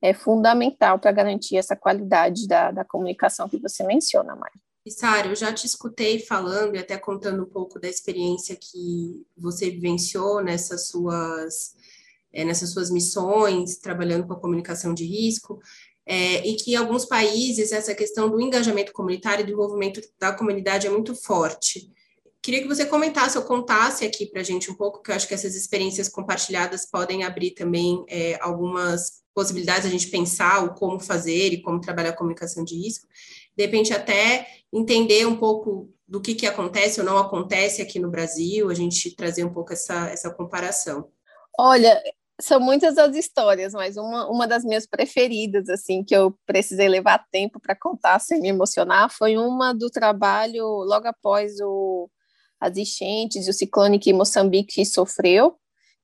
é 0.01 0.13
fundamental 0.13 0.99
para 0.99 1.11
garantir 1.11 1.57
essa 1.57 1.75
qualidade 1.75 2.47
da, 2.47 2.71
da 2.71 2.83
comunicação 2.83 3.47
que 3.47 3.59
você 3.59 3.83
menciona, 3.83 4.35
Mari. 4.35 4.59
Sara, 4.89 5.27
eu 5.27 5.35
já 5.35 5.51
te 5.51 5.65
escutei 5.65 6.19
falando 6.19 6.75
e 6.75 6.79
até 6.79 6.97
contando 6.97 7.43
um 7.43 7.49
pouco 7.49 7.79
da 7.79 7.89
experiência 7.89 8.55
que 8.55 9.25
você 9.37 9.69
vivenciou 9.69 10.41
nessas 10.41 10.87
suas, 10.87 11.75
é, 12.31 12.45
nessas 12.45 12.71
suas 12.71 12.89
missões, 12.89 13.77
trabalhando 13.77 14.25
com 14.25 14.33
a 14.33 14.39
comunicação 14.39 14.93
de 14.93 15.03
risco, 15.03 15.59
é, 16.05 16.47
e 16.47 16.55
que 16.55 16.71
em 16.71 16.75
alguns 16.75 17.03
países 17.03 17.73
essa 17.73 17.93
questão 17.93 18.29
do 18.29 18.39
engajamento 18.39 18.93
comunitário 18.93 19.43
e 19.43 19.45
do 19.45 19.51
envolvimento 19.51 20.01
da 20.17 20.31
comunidade 20.31 20.87
é 20.87 20.89
muito 20.89 21.13
forte. 21.13 21.91
Queria 22.47 22.61
que 22.61 22.67
você 22.69 22.85
comentasse 22.85 23.37
ou 23.37 23.43
contasse 23.43 24.05
aqui 24.05 24.25
para 24.25 24.39
a 24.39 24.43
gente 24.43 24.71
um 24.71 24.73
pouco, 24.73 25.01
que 25.01 25.11
eu 25.11 25.15
acho 25.15 25.27
que 25.27 25.33
essas 25.33 25.53
experiências 25.53 26.07
compartilhadas 26.07 26.89
podem 26.89 27.25
abrir 27.25 27.51
também 27.51 28.05
é, 28.07 28.39
algumas 28.41 29.21
possibilidades 29.35 29.85
a 29.85 29.89
gente 29.89 30.07
pensar 30.07 30.63
o 30.63 30.73
como 30.73 30.97
fazer 30.97 31.51
e 31.51 31.61
como 31.61 31.81
trabalhar 31.81 32.11
a 32.11 32.15
comunicação 32.15 32.63
de 32.63 32.73
risco 32.73 33.05
de 33.57 33.65
repente 33.65 33.91
até 33.91 34.47
entender 34.71 35.25
um 35.25 35.35
pouco 35.35 35.91
do 36.07 36.21
que, 36.21 36.35
que 36.35 36.45
acontece 36.45 37.01
ou 37.01 37.05
não 37.05 37.17
acontece 37.17 37.81
aqui 37.81 37.99
no 37.99 38.09
Brasil, 38.09 38.69
a 38.69 38.73
gente 38.73 39.13
trazer 39.13 39.43
um 39.43 39.51
pouco 39.51 39.73
essa, 39.73 40.07
essa 40.09 40.33
comparação. 40.33 41.09
Olha, 41.59 42.01
são 42.39 42.59
muitas 42.59 42.97
as 42.97 43.15
histórias, 43.15 43.73
mas 43.73 43.97
uma, 43.97 44.29
uma 44.29 44.47
das 44.47 44.63
minhas 44.63 44.85
preferidas, 44.85 45.67
assim, 45.67 46.03
que 46.03 46.15
eu 46.15 46.37
precisei 46.45 46.87
levar 46.87 47.25
tempo 47.29 47.59
para 47.59 47.75
contar 47.75 48.19
sem 48.19 48.39
me 48.39 48.47
emocionar, 48.47 49.09
foi 49.09 49.37
uma 49.37 49.73
do 49.73 49.89
trabalho 49.89 50.63
logo 50.63 51.07
após 51.07 51.59
o, 51.59 52.09
as 52.59 52.77
enchentes 52.77 53.47
e 53.47 53.49
o 53.49 53.53
ciclone 53.53 53.99
que 53.99 54.13
Moçambique 54.13 54.85
sofreu. 54.85 55.57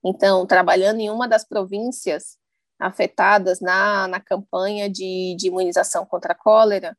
Então, 0.03 0.45
trabalhando 0.45 0.99
em 0.99 1.09
uma 1.09 1.27
das 1.27 1.47
províncias 1.47 2.37
afetadas 2.79 3.61
na, 3.61 4.07
na 4.07 4.19
campanha 4.19 4.89
de, 4.89 5.35
de 5.37 5.47
imunização 5.47 6.05
contra 6.05 6.33
a 6.33 6.35
cólera, 6.35 6.97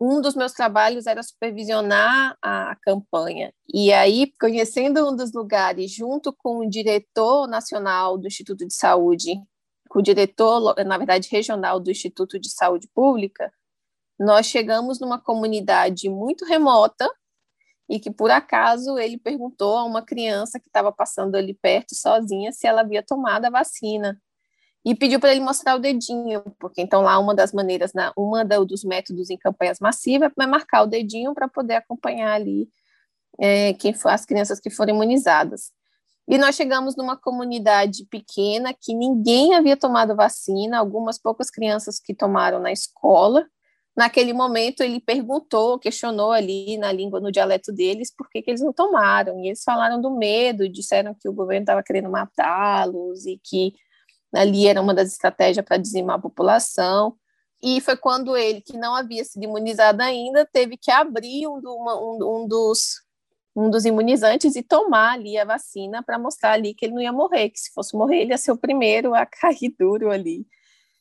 um 0.00 0.20
dos 0.20 0.34
meus 0.34 0.52
trabalhos 0.52 1.06
era 1.06 1.22
supervisionar 1.22 2.36
a, 2.42 2.72
a, 2.72 2.76
campanha. 2.76 3.54
E 3.72 3.92
aí, 3.92 4.32
conhecendo 4.40 5.08
um 5.08 5.14
dos 5.14 5.32
lugares, 5.32 5.92
junto 5.92 6.32
com 6.32 6.58
o 6.58 6.68
diretor 6.68 7.46
nacional 7.46 8.18
do 8.18 8.26
Instituto 8.26 8.66
de 8.66 8.74
Saúde, 8.74 9.40
com 9.88 10.00
o 10.00 10.02
diretor, 10.02 10.74
na 10.84 10.98
verdade, 10.98 11.28
regional 11.30 11.78
do 11.78 11.90
Instituto 11.90 12.36
de 12.40 12.50
Saúde 12.50 12.88
Pública, 12.92 13.52
nós 14.18 14.46
chegamos 14.46 14.98
numa 14.98 15.20
comunidade 15.20 16.08
muito 16.08 16.44
remota 16.44 17.08
e 17.88 17.98
que, 17.98 18.10
por 18.10 18.30
acaso, 18.30 18.98
ele 18.98 19.18
perguntou 19.18 19.76
a 19.76 19.84
uma 19.84 20.02
criança 20.02 20.58
que 20.58 20.68
estava 20.68 20.92
passando 20.92 21.34
ali 21.34 21.54
perto, 21.54 21.94
sozinha, 21.94 22.52
se 22.52 22.66
ela 22.66 22.82
havia 22.82 23.02
tomado 23.02 23.44
a 23.44 23.50
vacina 23.50 24.20
e 24.84 24.94
pediu 24.94 25.20
para 25.20 25.30
ele 25.30 25.40
mostrar 25.40 25.76
o 25.76 25.78
dedinho, 25.78 26.42
porque 26.58 26.80
então 26.80 27.02
lá 27.02 27.18
uma 27.18 27.34
das 27.34 27.52
maneiras, 27.52 27.92
na, 27.92 28.12
uma 28.16 28.44
dos 28.44 28.82
métodos 28.82 29.30
em 29.30 29.36
campanhas 29.36 29.78
massivas 29.78 30.32
é 30.38 30.46
marcar 30.46 30.82
o 30.82 30.86
dedinho 30.86 31.34
para 31.34 31.48
poder 31.48 31.74
acompanhar 31.74 32.32
ali 32.32 32.68
é, 33.38 33.74
quem 33.74 33.94
as 34.04 34.24
crianças 34.24 34.58
que 34.58 34.70
foram 34.70 34.94
imunizadas. 34.94 35.70
E 36.28 36.38
nós 36.38 36.54
chegamos 36.54 36.96
numa 36.96 37.16
comunidade 37.16 38.06
pequena 38.06 38.72
que 38.72 38.94
ninguém 38.94 39.54
havia 39.54 39.76
tomado 39.76 40.14
vacina, 40.14 40.78
algumas 40.78 41.18
poucas 41.18 41.50
crianças 41.50 41.98
que 42.00 42.14
tomaram 42.14 42.58
na 42.58 42.72
escola. 42.72 43.46
Naquele 43.96 44.32
momento 44.32 44.82
ele 44.82 45.00
perguntou, 45.00 45.78
questionou 45.78 46.32
ali 46.32 46.78
na 46.78 46.90
língua, 46.90 47.20
no 47.20 47.30
dialeto 47.30 47.70
deles, 47.70 48.14
por 48.14 48.28
que, 48.30 48.40
que 48.40 48.50
eles 48.50 48.62
não 48.62 48.72
tomaram. 48.72 49.38
E 49.40 49.48
eles 49.48 49.62
falaram 49.62 50.00
do 50.00 50.10
medo, 50.10 50.68
disseram 50.68 51.14
que 51.14 51.28
o 51.28 51.32
governo 51.32 51.64
estava 51.64 51.82
querendo 51.82 52.10
matá-los 52.10 53.26
e 53.26 53.38
que 53.42 53.74
ali 54.34 54.66
era 54.66 54.80
uma 54.80 54.94
das 54.94 55.12
estratégias 55.12 55.64
para 55.64 55.76
dizimar 55.76 56.16
a 56.16 56.22
população. 56.22 57.16
E 57.62 57.80
foi 57.80 57.96
quando 57.96 58.36
ele, 58.36 58.60
que 58.60 58.76
não 58.76 58.94
havia 58.94 59.24
sido 59.24 59.44
imunizado 59.44 60.02
ainda, 60.02 60.48
teve 60.50 60.76
que 60.76 60.90
abrir 60.90 61.46
um, 61.46 61.60
do, 61.60 61.74
uma, 61.74 62.00
um, 62.00 62.42
um 62.42 62.48
dos, 62.48 63.02
um 63.54 63.70
dos 63.70 63.84
imunizantes 63.84 64.56
e 64.56 64.62
tomar 64.62 65.12
ali 65.12 65.38
a 65.38 65.44
vacina 65.44 66.02
para 66.02 66.18
mostrar 66.18 66.52
ali 66.52 66.74
que 66.74 66.86
ele 66.86 66.94
não 66.94 67.02
ia 67.02 67.12
morrer, 67.12 67.50
que 67.50 67.60
se 67.60 67.72
fosse 67.72 67.94
morrer 67.96 68.22
ele 68.22 68.32
ia 68.32 68.38
ser 68.38 68.52
o 68.52 68.56
primeiro 68.56 69.14
a 69.14 69.24
cair 69.26 69.74
duro 69.78 70.10
ali. 70.10 70.46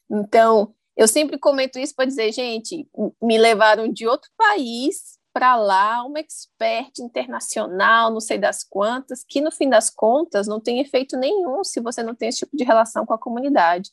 Então, 0.10 0.76
eu 1.02 1.08
sempre 1.08 1.40
comento 1.40 1.80
isso 1.80 1.96
para 1.96 2.06
dizer, 2.06 2.32
gente, 2.32 2.88
me 3.20 3.36
levaram 3.36 3.92
de 3.92 4.08
outro 4.08 4.30
país 4.38 5.18
para 5.34 5.56
lá 5.56 6.04
uma 6.04 6.20
expert 6.20 6.92
internacional, 7.00 8.12
não 8.12 8.20
sei 8.20 8.38
das 8.38 8.64
quantas, 8.64 9.24
que 9.24 9.42
no 9.42 9.52
fim 9.52 9.68
das 9.68 9.90
contas 9.90 10.46
não 10.46 10.60
tem 10.60 10.80
efeito 10.80 11.18
nenhum 11.18 11.64
se 11.64 11.80
você 11.80 12.04
não 12.04 12.14
tem 12.14 12.30
esse 12.30 12.40
tipo 12.40 12.56
de 12.56 12.64
relação 12.64 13.04
com 13.04 13.16
a 13.16 13.18
comunidade. 13.18 13.90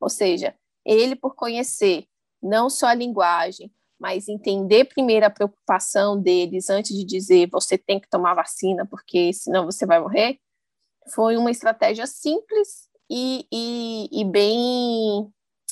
Ou 0.00 0.08
seja, 0.08 0.54
ele 0.82 1.14
por 1.14 1.34
conhecer 1.34 2.06
não 2.42 2.70
só 2.70 2.86
a 2.86 2.94
linguagem, 2.94 3.70
mas 4.00 4.26
entender 4.26 4.86
primeiro 4.86 5.26
a 5.26 5.30
preocupação 5.30 6.18
deles 6.18 6.70
antes 6.70 6.96
de 6.96 7.04
dizer 7.04 7.50
você 7.52 7.76
tem 7.76 8.00
que 8.00 8.08
tomar 8.08 8.32
vacina 8.32 8.86
porque 8.86 9.30
senão 9.34 9.66
você 9.66 9.84
vai 9.84 10.00
morrer, 10.00 10.38
foi 11.12 11.36
uma 11.36 11.50
estratégia 11.50 12.06
simples 12.06 12.88
e, 13.10 13.46
e, 13.52 14.08
e 14.10 14.24
bem 14.24 15.30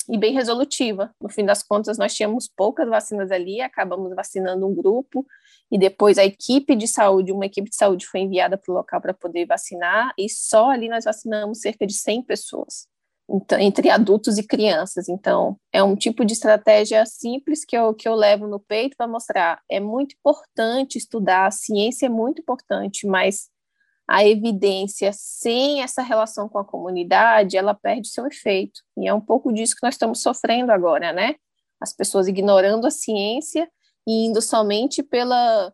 e 0.09 0.17
bem 0.17 0.33
resolutiva. 0.33 1.13
No 1.21 1.29
fim 1.29 1.45
das 1.45 1.63
contas, 1.63 1.97
nós 1.97 2.13
tínhamos 2.13 2.47
poucas 2.47 2.87
vacinas 2.87 3.31
ali, 3.31 3.61
acabamos 3.61 4.13
vacinando 4.15 4.67
um 4.67 4.73
grupo, 4.73 5.25
e 5.71 5.77
depois 5.77 6.17
a 6.17 6.25
equipe 6.25 6.75
de 6.75 6.87
saúde, 6.87 7.31
uma 7.31 7.45
equipe 7.45 7.69
de 7.69 7.75
saúde 7.75 8.05
foi 8.05 8.21
enviada 8.21 8.57
para 8.57 8.71
o 8.71 8.75
local 8.75 9.01
para 9.01 9.13
poder 9.13 9.45
vacinar, 9.45 10.13
e 10.17 10.29
só 10.29 10.69
ali 10.69 10.89
nós 10.89 11.05
vacinamos 11.05 11.59
cerca 11.59 11.85
de 11.85 11.93
100 11.93 12.23
pessoas, 12.23 12.87
então, 13.29 13.59
entre 13.59 13.89
adultos 13.89 14.37
e 14.37 14.43
crianças. 14.43 15.09
Então, 15.09 15.57
é 15.73 15.81
um 15.81 15.95
tipo 15.95 16.23
de 16.23 16.33
estratégia 16.33 17.05
simples 17.05 17.65
que 17.65 17.75
eu, 17.75 17.93
que 17.93 18.07
eu 18.07 18.13
levo 18.13 18.47
no 18.47 18.59
peito 18.59 18.95
para 18.95 19.07
mostrar. 19.07 19.61
É 19.69 19.79
muito 19.79 20.15
importante 20.15 20.97
estudar, 20.97 21.47
a 21.47 21.51
ciência 21.51 22.05
é 22.05 22.09
muito 22.09 22.41
importante, 22.41 23.07
mas 23.07 23.49
a 24.07 24.25
evidência 24.25 25.11
sem 25.13 25.81
essa 25.81 26.01
relação 26.01 26.47
com 26.47 26.59
a 26.59 26.65
comunidade, 26.65 27.57
ela 27.57 27.73
perde 27.73 28.09
seu 28.09 28.27
efeito. 28.27 28.81
E 28.97 29.07
é 29.07 29.13
um 29.13 29.21
pouco 29.21 29.51
disso 29.51 29.75
que 29.75 29.83
nós 29.83 29.95
estamos 29.95 30.21
sofrendo 30.21 30.71
agora, 30.71 31.11
né? 31.11 31.35
As 31.81 31.93
pessoas 31.93 32.27
ignorando 32.27 32.85
a 32.85 32.91
ciência 32.91 33.69
e 34.07 34.25
indo 34.25 34.41
somente 34.41 35.01
pela 35.01 35.73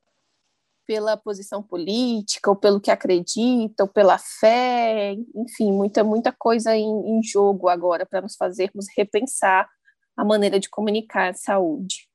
pela 0.87 1.15
posição 1.15 1.63
política, 1.63 2.49
ou 2.49 2.55
pelo 2.55 2.81
que 2.81 2.91
acredita, 2.91 3.83
ou 3.83 3.87
pela 3.87 4.17
fé, 4.17 5.15
enfim, 5.33 5.71
muita, 5.71 6.03
muita 6.03 6.33
coisa 6.33 6.75
em, 6.75 6.85
em 6.85 7.23
jogo 7.23 7.69
agora 7.69 8.05
para 8.05 8.19
nos 8.19 8.35
fazermos 8.35 8.87
repensar 8.97 9.69
a 10.17 10.25
maneira 10.25 10.59
de 10.59 10.69
comunicar 10.69 11.33
saúde. 11.33 12.10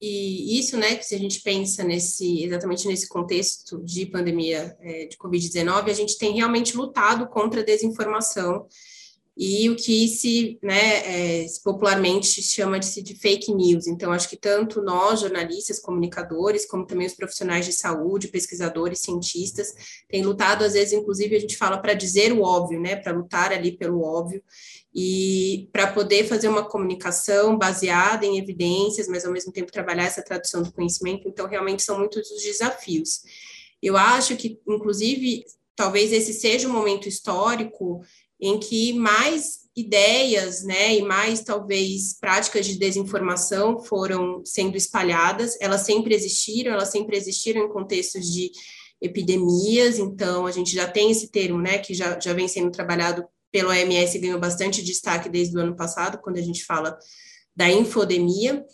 E 0.00 0.58
isso, 0.60 0.76
né, 0.76 0.94
que 0.94 1.04
se 1.04 1.14
a 1.14 1.18
gente 1.18 1.40
pensa 1.40 1.82
nesse 1.82 2.44
exatamente 2.44 2.86
nesse 2.86 3.08
contexto 3.08 3.82
de 3.82 4.06
pandemia 4.06 4.76
é, 4.80 5.06
de 5.06 5.16
Covid-19, 5.16 5.90
a 5.90 5.92
gente 5.92 6.16
tem 6.16 6.34
realmente 6.34 6.76
lutado 6.76 7.26
contra 7.26 7.60
a 7.62 7.64
desinformação 7.64 8.66
e 9.40 9.70
o 9.70 9.76
que 9.76 10.08
se, 10.08 10.58
né, 10.60 11.42
é, 11.42 11.46
popularmente 11.62 12.42
chama 12.42 12.80
de, 12.80 13.00
de 13.00 13.14
fake 13.14 13.54
news. 13.54 13.86
Então, 13.86 14.10
acho 14.10 14.28
que 14.28 14.36
tanto 14.36 14.82
nós, 14.82 15.20
jornalistas, 15.20 15.78
comunicadores, 15.78 16.66
como 16.66 16.84
também 16.84 17.06
os 17.06 17.14
profissionais 17.14 17.64
de 17.64 17.72
saúde, 17.72 18.26
pesquisadores, 18.26 18.98
cientistas, 18.98 19.72
têm 20.08 20.24
lutado, 20.24 20.64
às 20.64 20.72
vezes, 20.72 20.92
inclusive, 20.92 21.36
a 21.36 21.38
gente 21.38 21.56
fala 21.56 21.78
para 21.78 21.94
dizer 21.94 22.32
o 22.32 22.42
óbvio, 22.42 22.80
né, 22.80 22.96
para 22.96 23.12
lutar 23.12 23.52
ali 23.52 23.78
pelo 23.78 24.02
óbvio, 24.02 24.42
e 24.92 25.68
para 25.72 25.92
poder 25.92 26.26
fazer 26.26 26.48
uma 26.48 26.68
comunicação 26.68 27.56
baseada 27.56 28.26
em 28.26 28.38
evidências, 28.38 29.06
mas 29.06 29.24
ao 29.24 29.32
mesmo 29.32 29.52
tempo 29.52 29.70
trabalhar 29.70 30.06
essa 30.06 30.24
tradução 30.24 30.64
do 30.64 30.72
conhecimento. 30.72 31.28
Então, 31.28 31.46
realmente 31.46 31.84
são 31.84 31.96
muitos 31.96 32.28
os 32.28 32.42
desafios. 32.42 33.20
Eu 33.80 33.96
acho 33.96 34.36
que, 34.36 34.58
inclusive, 34.66 35.44
talvez 35.76 36.12
esse 36.12 36.32
seja 36.32 36.66
um 36.66 36.72
momento 36.72 37.08
histórico 37.08 38.02
em 38.40 38.58
que 38.58 38.92
mais 38.92 39.68
ideias, 39.76 40.64
né, 40.64 40.96
e 40.96 41.02
mais 41.02 41.42
talvez 41.42 42.18
práticas 42.18 42.66
de 42.66 42.78
desinformação 42.78 43.78
foram 43.78 44.42
sendo 44.44 44.76
espalhadas. 44.76 45.56
Elas 45.60 45.82
sempre 45.82 46.14
existiram, 46.14 46.72
elas 46.72 46.88
sempre 46.88 47.16
existiram 47.16 47.64
em 47.64 47.68
contextos 47.68 48.26
de 48.32 48.50
epidemias, 49.00 49.98
então 49.98 50.46
a 50.46 50.50
gente 50.50 50.74
já 50.74 50.88
tem 50.88 51.10
esse 51.12 51.30
termo, 51.30 51.60
né, 51.60 51.78
que 51.78 51.94
já, 51.94 52.18
já 52.18 52.32
vem 52.32 52.48
sendo 52.48 52.70
trabalhado 52.70 53.24
pelo 53.52 53.70
OMS, 53.70 54.18
ganhou 54.18 54.40
bastante 54.40 54.82
destaque 54.82 55.28
desde 55.28 55.56
o 55.56 55.60
ano 55.60 55.76
passado, 55.76 56.18
quando 56.18 56.38
a 56.38 56.42
gente 56.42 56.64
fala 56.64 56.98
da 57.54 57.70
infodemia. 57.70 58.64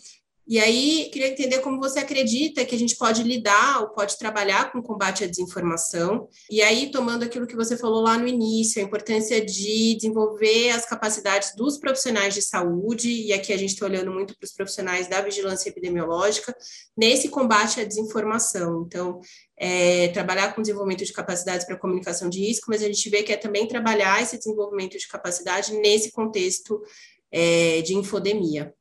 E 0.47 0.59
aí, 0.59 1.09
queria 1.11 1.29
entender 1.29 1.59
como 1.59 1.79
você 1.79 1.99
acredita 1.99 2.63
que 2.63 2.75
a 2.75 2.77
gente 2.77 2.95
pode 2.95 3.23
lidar 3.23 3.81
ou 3.81 3.89
pode 3.89 4.15
trabalhar 4.15 4.71
com 4.71 4.77
o 4.77 4.83
combate 4.83 5.23
à 5.23 5.27
desinformação. 5.27 6.29
E 6.51 6.61
aí, 6.61 6.91
tomando 6.91 7.23
aquilo 7.23 7.47
que 7.47 7.55
você 7.55 7.75
falou 7.75 8.03
lá 8.03 8.15
no 8.15 8.27
início, 8.27 8.79
a 8.79 8.85
importância 8.85 9.43
de 9.43 9.95
desenvolver 9.95 10.69
as 10.69 10.85
capacidades 10.85 11.55
dos 11.55 11.79
profissionais 11.79 12.35
de 12.35 12.43
saúde, 12.43 13.09
e 13.09 13.33
aqui 13.33 13.51
a 13.51 13.57
gente 13.57 13.73
está 13.73 13.87
olhando 13.87 14.11
muito 14.11 14.37
para 14.37 14.45
os 14.45 14.53
profissionais 14.53 15.07
da 15.07 15.19
vigilância 15.19 15.67
epidemiológica, 15.67 16.55
nesse 16.95 17.29
combate 17.29 17.81
à 17.81 17.83
desinformação. 17.83 18.83
Então, 18.85 19.19
é, 19.57 20.09
trabalhar 20.09 20.53
com 20.53 20.61
desenvolvimento 20.61 21.05
de 21.05 21.13
capacidades 21.13 21.65
para 21.65 21.75
comunicação 21.75 22.29
de 22.29 22.39
risco, 22.39 22.67
mas 22.69 22.83
a 22.83 22.85
gente 22.85 23.09
vê 23.09 23.23
que 23.23 23.33
é 23.33 23.37
também 23.37 23.67
trabalhar 23.67 24.21
esse 24.21 24.37
desenvolvimento 24.37 24.95
de 24.95 25.07
capacidade 25.07 25.73
nesse 25.73 26.11
contexto 26.11 26.79
é, 27.31 27.81
de 27.81 27.95
infodemia. 27.95 28.71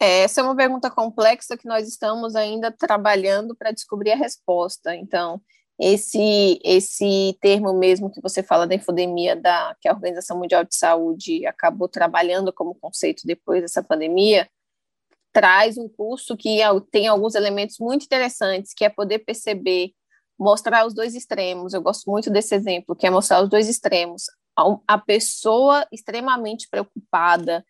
É, 0.00 0.20
essa 0.20 0.40
é 0.40 0.44
uma 0.44 0.54
pergunta 0.56 0.90
complexa 0.90 1.56
que 1.56 1.66
nós 1.66 1.88
estamos 1.88 2.36
ainda 2.36 2.70
trabalhando 2.70 3.54
para 3.56 3.72
descobrir 3.72 4.12
a 4.12 4.16
resposta. 4.16 4.94
Então, 4.94 5.40
esse 5.78 6.60
esse 6.64 7.36
termo 7.40 7.72
mesmo 7.72 8.10
que 8.10 8.20
você 8.20 8.42
fala 8.42 8.66
da 8.66 8.74
infodemia, 8.74 9.36
da, 9.36 9.76
que 9.80 9.88
a 9.88 9.92
Organização 9.92 10.38
Mundial 10.38 10.64
de 10.64 10.74
Saúde 10.76 11.46
acabou 11.46 11.88
trabalhando 11.88 12.52
como 12.52 12.74
conceito 12.74 13.22
depois 13.26 13.62
dessa 13.62 13.82
pandemia, 13.82 14.48
traz 15.32 15.78
um 15.78 15.88
curso 15.88 16.36
que 16.36 16.58
tem 16.90 17.08
alguns 17.08 17.34
elementos 17.34 17.78
muito 17.78 18.04
interessantes, 18.04 18.74
que 18.74 18.84
é 18.84 18.88
poder 18.88 19.20
perceber, 19.20 19.92
mostrar 20.38 20.86
os 20.86 20.94
dois 20.94 21.14
extremos. 21.14 21.74
Eu 21.74 21.82
gosto 21.82 22.10
muito 22.10 22.30
desse 22.30 22.54
exemplo, 22.54 22.96
que 22.96 23.06
é 23.06 23.10
mostrar 23.10 23.42
os 23.42 23.48
dois 23.48 23.68
extremos. 23.68 24.24
A 24.88 24.98
pessoa 24.98 25.86
extremamente 25.92 26.68
preocupada, 26.68 27.64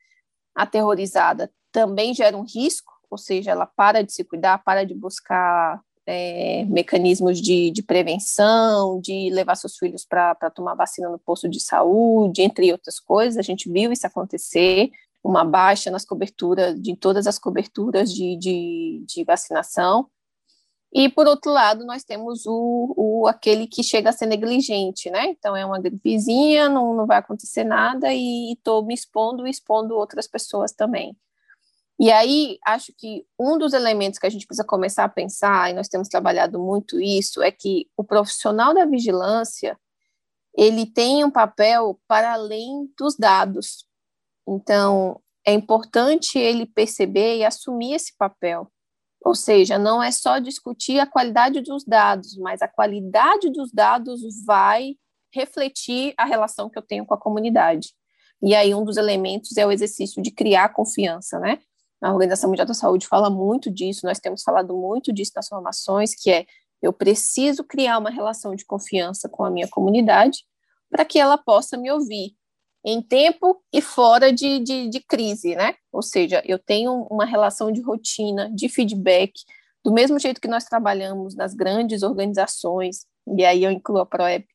aterrorizada, 0.55 1.51
também 1.79 2.13
gera 2.13 2.37
um 2.37 2.43
risco, 2.43 2.93
ou 3.09 3.17
seja, 3.17 3.53
ela 3.53 3.65
para 3.65 4.03
de 4.03 4.13
se 4.13 4.25
cuidar, 4.25 4.59
para 4.65 4.83
de 4.83 4.95
buscar 4.95 5.81
é, 6.05 6.65
mecanismos 6.65 7.41
de, 7.41 7.71
de, 7.71 7.85
prevenção, 7.85 9.01
de 9.01 9.31
levar 9.31 9.55
seus 9.55 9.77
filhos 9.77 10.05
para 10.05 10.35
tomar 10.51 10.75
vacina 10.75 11.09
no 11.09 11.21
posto 11.21 11.49
de 11.49 11.61
saúde, 11.61 12.43
entre 12.43 12.73
outras 12.73 12.99
coisas. 12.99 13.37
A 13.37 13.43
gente 13.43 13.71
viu 13.71 13.93
isso 13.93 14.05
acontecer, 14.05 14.91
uma 15.23 15.45
baixa 15.45 15.89
nas 15.89 16.05
coberturas, 16.05 16.75
de 16.83 16.97
todas 16.97 17.29
as 17.29 17.39
coberturas 17.39 18.13
de, 18.13 18.37
de, 18.37 19.05
de 19.07 19.23
vacinação. 19.23 20.09
E, 20.93 21.09
por 21.09 21.29
outro 21.29 21.53
lado, 21.53 21.87
nós 21.87 22.03
temos 22.03 22.45
o, 22.45 22.95
o, 22.97 23.29
aquele 23.29 23.69
que 23.69 23.85
chega 23.85 24.11
a 24.11 24.13
ser 24.13 24.27
negligente, 24.27 25.11
né? 25.11 25.27
Então, 25.27 25.55
é 25.55 25.65
uma 25.65 25.79
gripezinha, 25.79 26.69
não, 26.69 26.93
não 26.93 27.07
vai 27.07 27.19
acontecer 27.19 27.63
nada 27.63 28.13
e 28.13 28.55
estou 28.55 28.85
me 28.85 28.95
expondo 28.95 29.47
e 29.47 29.51
expondo 29.51 29.95
outras 29.95 30.27
pessoas 30.27 30.73
também. 30.73 31.17
E 32.01 32.13
aí, 32.13 32.59
acho 32.65 32.93
que 32.97 33.27
um 33.39 33.59
dos 33.59 33.73
elementos 33.73 34.21
que 34.21 34.27
a 34.27 34.31
gente 34.31 34.47
precisa 34.47 34.67
começar 34.67 35.05
a 35.05 35.09
pensar, 35.09 35.71
e 35.71 35.75
nós 35.75 35.89
temos 35.89 36.09
trabalhado 36.09 36.59
muito 36.59 37.01
isso, 37.01 37.43
é 37.43 37.51
que 37.51 37.89
o 37.97 38.05
profissional 38.05 38.73
da 38.73 38.85
vigilância, 38.85 39.77
ele 40.57 40.87
tem 40.87 41.25
um 41.25 41.31
papel 41.31 42.01
para 42.07 42.33
além 42.35 42.89
dos 42.97 43.17
dados. 43.17 43.85
Então, 44.47 45.21
é 45.45 45.53
importante 45.53 46.39
ele 46.39 46.67
perceber 46.67 47.39
e 47.39 47.45
assumir 47.45 47.95
esse 47.95 48.17
papel. 48.17 48.71
Ou 49.25 49.35
seja, 49.35 49.77
não 49.77 50.03
é 50.03 50.13
só 50.13 50.39
discutir 50.39 51.01
a 51.01 51.07
qualidade 51.07 51.61
dos 51.61 51.85
dados, 51.85 52.37
mas 52.37 52.63
a 52.63 52.69
qualidade 52.69 53.51
dos 53.51 53.73
dados 53.73 54.21
vai 54.45 54.95
refletir 55.33 56.15
a 56.17 56.25
relação 56.25 56.71
que 56.71 56.79
eu 56.79 56.83
tenho 56.83 57.05
com 57.05 57.15
a 57.15 57.21
comunidade. 57.21 57.93
E 58.43 58.55
aí 58.55 58.75
um 58.75 58.85
dos 58.85 58.97
elementos 58.97 59.57
é 59.57 59.67
o 59.67 59.73
exercício 59.73 60.23
de 60.23 60.31
criar 60.31 60.69
confiança, 60.71 61.39
né? 61.41 61.59
A 62.01 62.13
Organização 62.13 62.51
Mundial 62.51 62.67
da 62.67 62.75
Saúde 62.75 63.07
fala 63.07 63.29
muito 63.29 63.71
disso, 63.71 64.07
nós 64.07 64.21
temos 64.21 64.43
falado 64.43 64.77
muito 64.77 65.13
disso 65.13 65.33
nas 65.35 65.49
formações, 65.49 66.15
que 66.15 66.31
é 66.31 66.47
eu 66.81 66.93
preciso 66.93 67.65
criar 67.65 67.99
uma 67.99 68.11
relação 68.11 68.55
de 68.55 68.65
confiança 68.65 69.29
com 69.29 69.45
a 69.45 69.51
minha 69.51 69.69
comunidade 69.69 70.45
para 70.89 71.05
que 71.05 71.19
ela 71.19 71.37
possa 71.37 71.77
me 71.77 71.91
ouvir 71.91 72.37
em 72.85 73.03
tempo 73.03 73.61
e 73.73 73.83
fora 73.83 74.33
de, 74.33 74.61
de, 74.61 74.89
de, 74.89 75.01
crise, 75.01 75.57
né? 75.57 75.75
Ou 75.93 76.01
seja, 76.01 76.43
eu 76.47 76.59
tenho 76.59 77.07
uma 77.11 77.25
relação 77.25 77.73
de 77.73 77.81
rotina, 77.81 78.49
de 78.55 78.69
feedback, 78.69 79.33
do 79.85 79.93
mesmo 79.93 80.19
jeito 80.19 80.41
que 80.41 80.49
nós 80.49 80.65
trabalhamos 80.65 81.35
nas 81.35 81.53
grandes 81.55 82.03
organizações, 82.03 83.05
e 83.37 83.45
aí 83.45 83.65
eu 83.65 83.71
incluo 83.71 83.99
a 83.99 84.07
ProEP, 84.07 84.47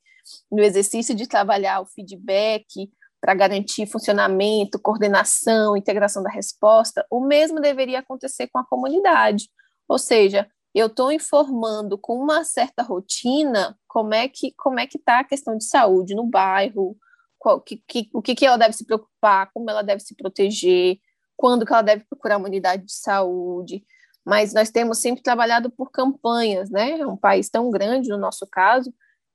no 0.49 0.63
exercício 0.63 1.13
de 1.13 1.27
trabalhar 1.27 1.81
o 1.81 1.85
feedback, 1.85 2.89
para 3.23 3.33
garantir 3.33 3.85
funcionamento, 3.85 4.77
coordenação, 4.77 5.77
integração 5.77 6.21
da 6.21 6.29
resposta, 6.29 7.05
o 7.09 7.21
mesmo 7.21 7.61
deveria 7.61 7.99
acontecer 7.99 8.49
com 8.49 8.59
a 8.59 8.65
comunidade. 8.65 9.47
Ou 9.87 9.97
seja, 9.97 10.45
eu 10.75 10.87
estou 10.87 11.09
informando 11.09 11.97
com 11.97 12.17
uma 12.17 12.43
certa 12.43 12.83
rotina 12.83 13.79
como 13.87 14.13
é 14.13 14.27
que 14.27 14.51
como 14.57 14.77
é 14.77 14.85
que 14.85 14.97
está 14.97 15.19
a 15.19 15.23
questão 15.23 15.57
de 15.57 15.63
saúde 15.63 16.13
no 16.13 16.25
bairro, 16.25 16.97
qual, 17.39 17.61
que, 17.61 17.81
que, 17.87 18.09
o 18.13 18.21
que, 18.21 18.35
que 18.35 18.45
ela 18.45 18.57
deve 18.57 18.73
se 18.73 18.85
preocupar, 18.85 19.49
como 19.53 19.69
ela 19.69 19.83
deve 19.83 20.01
se 20.01 20.13
proteger, 20.15 20.97
quando 21.37 21.65
que 21.65 21.71
ela 21.71 21.81
deve 21.81 22.03
procurar 22.03 22.35
uma 22.35 22.49
unidade 22.49 22.83
de 22.83 22.93
saúde. 22.93 23.85
mas 24.25 24.53
nós 24.53 24.69
temos 24.69 24.97
sempre 24.97 25.23
trabalhado 25.23 25.71
por 25.71 25.91
campanhas, 25.91 26.69
né? 26.69 26.99
É 26.99 27.07
um 27.07 27.15
país 27.15 27.49
tão 27.49 27.71
grande, 27.71 28.09
no 28.09 28.17
nosso 28.17 28.45
caso, 28.45 28.93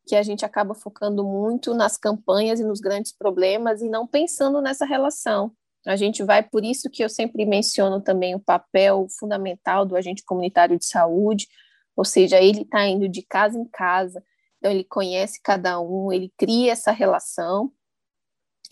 que 0.08 0.16
a 0.16 0.22
gente 0.22 0.42
acaba 0.42 0.74
focando 0.74 1.22
muito 1.22 1.74
nas 1.74 1.98
campanhas 1.98 2.58
e 2.58 2.64
nos 2.64 2.80
grandes 2.80 3.12
problemas 3.12 3.82
e 3.82 3.90
não 3.90 4.06
pensando 4.06 4.62
nessa 4.62 4.86
relação. 4.86 5.52
A 5.86 5.96
gente 5.96 6.22
vai, 6.22 6.42
por 6.42 6.64
isso 6.64 6.88
que 6.90 7.04
eu 7.04 7.10
sempre 7.10 7.44
menciono 7.44 8.00
também 8.00 8.34
o 8.34 8.40
papel 8.40 9.06
fundamental 9.18 9.84
do 9.84 9.94
agente 9.94 10.24
comunitário 10.24 10.78
de 10.78 10.86
saúde, 10.86 11.46
ou 11.94 12.06
seja, 12.06 12.40
ele 12.40 12.62
está 12.62 12.86
indo 12.86 13.06
de 13.06 13.22
casa 13.22 13.58
em 13.58 13.66
casa, 13.66 14.24
então 14.56 14.72
ele 14.72 14.82
conhece 14.82 15.40
cada 15.42 15.78
um, 15.78 16.10
ele 16.10 16.32
cria 16.38 16.72
essa 16.72 16.90
relação, 16.90 17.70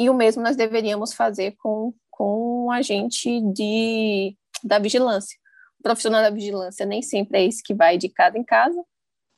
e 0.00 0.08
o 0.08 0.14
mesmo 0.14 0.42
nós 0.42 0.56
deveríamos 0.56 1.12
fazer 1.12 1.54
com, 1.58 1.92
com 2.10 2.66
o 2.66 2.70
agente 2.70 3.40
de, 3.52 4.36
da 4.64 4.78
vigilância. 4.78 5.38
O 5.78 5.82
profissional 5.82 6.22
da 6.22 6.30
vigilância 6.30 6.86
nem 6.86 7.02
sempre 7.02 7.38
é 7.38 7.44
esse 7.44 7.62
que 7.62 7.74
vai 7.74 7.98
de 7.98 8.08
casa 8.08 8.38
em 8.38 8.44
casa, 8.44 8.82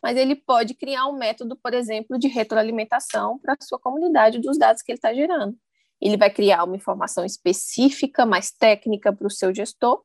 mas 0.03 0.17
ele 0.17 0.37
pode 0.37 0.75
criar 0.75 1.07
um 1.07 1.17
método, 1.17 1.57
por 1.57 1.75
exemplo, 1.75 2.19
de 2.19 2.29
retroalimentação 2.29 3.39
para 3.39 3.55
a 3.55 3.65
sua 3.65 3.79
comunidade 3.79 4.39
dos 4.39 4.59
dados 4.59 4.83
que 4.83 4.93
ele 4.93 4.99
está 4.99 5.13
gerando. 5.13 5.57
Ele 6.01 6.17
vai 6.17 6.31
criar 6.31 6.65
uma 6.65 6.77
informação 6.77 7.25
específica, 7.25 8.25
mais 8.25 8.51
técnica 8.51 9.13
para 9.13 9.27
o 9.27 9.31
seu 9.31 9.53
gestor, 9.55 10.03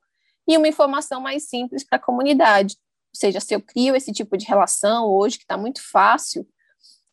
e 0.47 0.57
uma 0.57 0.67
informação 0.67 1.21
mais 1.21 1.47
simples 1.47 1.83
para 1.83 1.97
a 1.97 2.01
comunidade. 2.01 2.75
Ou 3.13 3.19
seja, 3.19 3.39
se 3.39 3.53
eu 3.53 3.61
crio 3.61 3.95
esse 3.95 4.11
tipo 4.11 4.35
de 4.35 4.45
relação 4.45 5.05
hoje, 5.07 5.37
que 5.37 5.43
está 5.43 5.55
muito 5.55 5.81
fácil, 5.91 6.47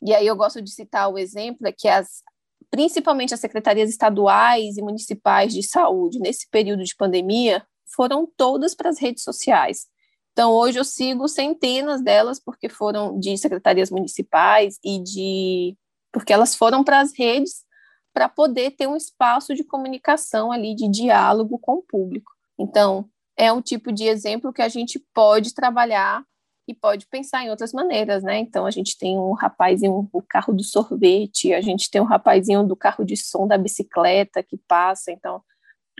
e 0.02 0.14
aí 0.14 0.26
eu 0.26 0.34
gosto 0.34 0.62
de 0.62 0.70
citar 0.70 1.12
o 1.12 1.18
exemplo, 1.18 1.66
é 1.66 1.72
que 1.72 1.86
as, 1.86 2.22
principalmente 2.70 3.34
as 3.34 3.40
secretarias 3.40 3.90
estaduais 3.90 4.78
e 4.78 4.82
municipais 4.82 5.52
de 5.52 5.62
saúde, 5.62 6.18
nesse 6.18 6.48
período 6.48 6.82
de 6.82 6.96
pandemia, 6.96 7.62
foram 7.94 8.26
todas 8.36 8.74
para 8.74 8.88
as 8.88 8.98
redes 8.98 9.22
sociais. 9.22 9.86
Então, 10.32 10.52
hoje 10.52 10.78
eu 10.78 10.84
sigo 10.84 11.28
centenas 11.28 12.02
delas, 12.02 12.40
porque 12.40 12.68
foram 12.68 13.18
de 13.18 13.36
secretarias 13.36 13.90
municipais 13.90 14.78
e 14.84 15.02
de. 15.02 15.76
porque 16.12 16.32
elas 16.32 16.54
foram 16.54 16.84
para 16.84 17.00
as 17.00 17.12
redes 17.16 17.64
para 18.12 18.28
poder 18.28 18.72
ter 18.72 18.86
um 18.86 18.96
espaço 18.96 19.54
de 19.54 19.64
comunicação 19.64 20.50
ali, 20.50 20.74
de 20.74 20.88
diálogo 20.88 21.58
com 21.58 21.74
o 21.74 21.82
público. 21.82 22.32
Então, 22.58 23.08
é 23.36 23.52
um 23.52 23.62
tipo 23.62 23.92
de 23.92 24.04
exemplo 24.04 24.52
que 24.52 24.62
a 24.62 24.68
gente 24.68 24.98
pode 25.14 25.54
trabalhar 25.54 26.24
e 26.68 26.74
pode 26.74 27.06
pensar 27.06 27.44
em 27.44 27.50
outras 27.50 27.72
maneiras, 27.72 28.22
né? 28.22 28.38
Então, 28.38 28.66
a 28.66 28.70
gente 28.70 28.96
tem 28.98 29.18
um 29.18 29.32
rapazinho 29.32 30.08
do 30.12 30.22
carro 30.22 30.52
do 30.52 30.62
sorvete, 30.62 31.52
a 31.52 31.60
gente 31.60 31.90
tem 31.90 32.00
um 32.00 32.04
rapazinho 32.04 32.64
do 32.64 32.76
carro 32.76 33.04
de 33.04 33.16
som 33.16 33.46
da 33.46 33.58
bicicleta 33.58 34.42
que 34.42 34.56
passa. 34.56 35.10
Então, 35.10 35.42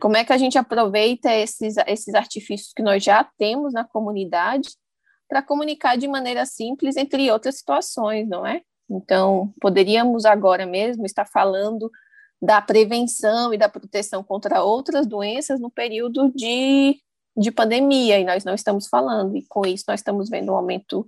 como 0.01 0.17
é 0.17 0.25
que 0.25 0.33
a 0.33 0.39
gente 0.39 0.59
aproveita 0.59 1.33
esses, 1.33 1.77
esses 1.87 2.15
artifícios 2.15 2.73
que 2.73 2.83
nós 2.83 3.05
já 3.05 3.23
temos 3.39 3.73
na 3.73 3.85
comunidade 3.85 4.71
para 5.29 5.43
comunicar 5.43 5.97
de 5.97 6.09
maneira 6.09 6.45
simples, 6.45 6.97
entre 6.97 7.31
outras 7.31 7.59
situações, 7.59 8.29
não 8.29 8.45
é? 8.45 8.63
Então, 8.91 9.55
poderíamos 9.61 10.25
agora 10.25 10.67
mesmo 10.67 11.07
estar 11.07 11.25
falando 11.25 11.91
da 12.43 12.61
prevenção 12.61 13.55
e 13.55 13.59
da 13.59 13.69
proteção 13.69 14.25
contra 14.25 14.63
outras 14.63 15.07
doenças 15.07 15.61
no 15.61 15.71
período 15.71 16.33
de, 16.35 16.99
de 17.37 17.51
pandemia, 17.53 18.19
e 18.19 18.25
nós 18.25 18.45
não 18.45 18.55
estamos 18.55 18.89
falando, 18.89 19.37
e 19.37 19.47
com 19.47 19.65
isso 19.65 19.85
nós 19.87 20.01
estamos 20.01 20.29
vendo 20.29 20.51
um 20.51 20.57
aumento 20.57 21.07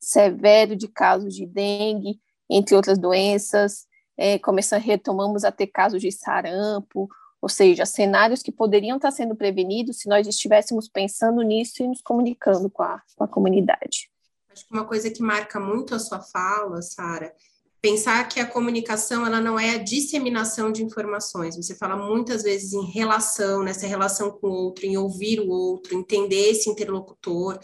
severo 0.00 0.74
de 0.74 0.88
casos 0.88 1.34
de 1.34 1.46
dengue, 1.46 2.18
entre 2.48 2.74
outras 2.74 2.98
doenças, 2.98 3.86
é, 4.16 4.38
começando, 4.38 4.82
retomamos 4.82 5.44
a 5.44 5.52
ter 5.52 5.68
casos 5.68 6.00
de 6.00 6.10
sarampo, 6.10 7.08
ou 7.40 7.48
seja, 7.48 7.86
cenários 7.86 8.42
que 8.42 8.52
poderiam 8.52 8.96
estar 8.96 9.10
sendo 9.10 9.34
prevenidos 9.34 9.98
se 9.98 10.08
nós 10.08 10.26
estivéssemos 10.26 10.88
pensando 10.88 11.40
nisso 11.42 11.82
e 11.82 11.88
nos 11.88 12.02
comunicando 12.02 12.68
com 12.68 12.82
a, 12.82 13.02
com 13.16 13.24
a 13.24 13.28
comunidade. 13.28 14.10
Acho 14.52 14.66
que 14.66 14.74
uma 14.74 14.84
coisa 14.84 15.10
que 15.10 15.22
marca 15.22 15.58
muito 15.58 15.94
a 15.94 15.98
sua 15.98 16.20
fala, 16.20 16.82
Sara, 16.82 17.32
pensar 17.80 18.28
que 18.28 18.40
a 18.40 18.46
comunicação 18.46 19.24
ela 19.24 19.40
não 19.40 19.58
é 19.58 19.70
a 19.70 19.82
disseminação 19.82 20.70
de 20.70 20.84
informações. 20.84 21.56
Você 21.56 21.74
fala 21.74 21.96
muitas 21.96 22.42
vezes 22.42 22.72
em 22.72 22.84
relação, 22.84 23.62
nessa 23.62 23.86
relação 23.86 24.30
com 24.30 24.48
o 24.48 24.52
outro, 24.52 24.84
em 24.84 24.98
ouvir 24.98 25.40
o 25.40 25.48
outro, 25.48 25.96
entender 25.96 26.50
esse 26.50 26.68
interlocutor, 26.68 27.58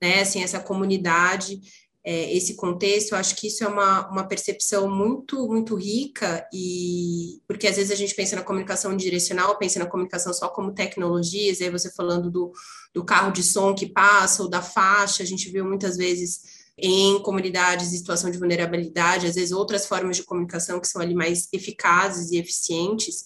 né, 0.00 0.20
assim, 0.20 0.42
essa 0.42 0.60
comunidade 0.60 1.60
é, 2.08 2.32
esse 2.32 2.54
contexto, 2.54 3.12
eu 3.12 3.18
acho 3.18 3.34
que 3.34 3.48
isso 3.48 3.64
é 3.64 3.66
uma, 3.66 4.08
uma 4.08 4.28
percepção 4.28 4.88
muito, 4.88 5.48
muito 5.48 5.74
rica, 5.74 6.48
e 6.54 7.42
porque 7.48 7.66
às 7.66 7.74
vezes 7.74 7.90
a 7.90 7.96
gente 7.96 8.14
pensa 8.14 8.36
na 8.36 8.44
comunicação 8.44 8.96
direcional, 8.96 9.58
pensa 9.58 9.80
na 9.80 9.86
comunicação 9.86 10.32
só 10.32 10.48
como 10.48 10.72
tecnologias, 10.72 11.60
aí 11.60 11.68
você 11.68 11.90
falando 11.90 12.30
do, 12.30 12.52
do 12.94 13.04
carro 13.04 13.32
de 13.32 13.42
som 13.42 13.74
que 13.74 13.86
passa, 13.86 14.44
ou 14.44 14.48
da 14.48 14.62
faixa, 14.62 15.24
a 15.24 15.26
gente 15.26 15.50
viu 15.50 15.64
muitas 15.64 15.96
vezes 15.96 16.42
em 16.78 17.20
comunidades 17.22 17.92
em 17.92 17.96
situação 17.96 18.30
de 18.30 18.38
vulnerabilidade, 18.38 19.26
às 19.26 19.34
vezes 19.34 19.50
outras 19.50 19.84
formas 19.84 20.16
de 20.16 20.22
comunicação 20.22 20.78
que 20.78 20.86
são 20.86 21.02
ali 21.02 21.14
mais 21.14 21.48
eficazes 21.52 22.30
e 22.30 22.36
eficientes. 22.36 23.24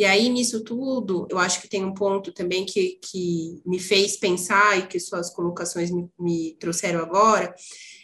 E 0.00 0.04
aí, 0.06 0.30
nisso 0.30 0.64
tudo, 0.64 1.28
eu 1.30 1.38
acho 1.38 1.60
que 1.60 1.68
tem 1.68 1.84
um 1.84 1.92
ponto 1.92 2.32
também 2.32 2.64
que, 2.64 2.98
que 3.02 3.60
me 3.66 3.78
fez 3.78 4.16
pensar 4.16 4.78
e 4.78 4.86
que 4.86 4.98
suas 4.98 5.28
colocações 5.28 5.90
me, 5.90 6.08
me 6.18 6.56
trouxeram 6.58 7.00
agora, 7.00 7.54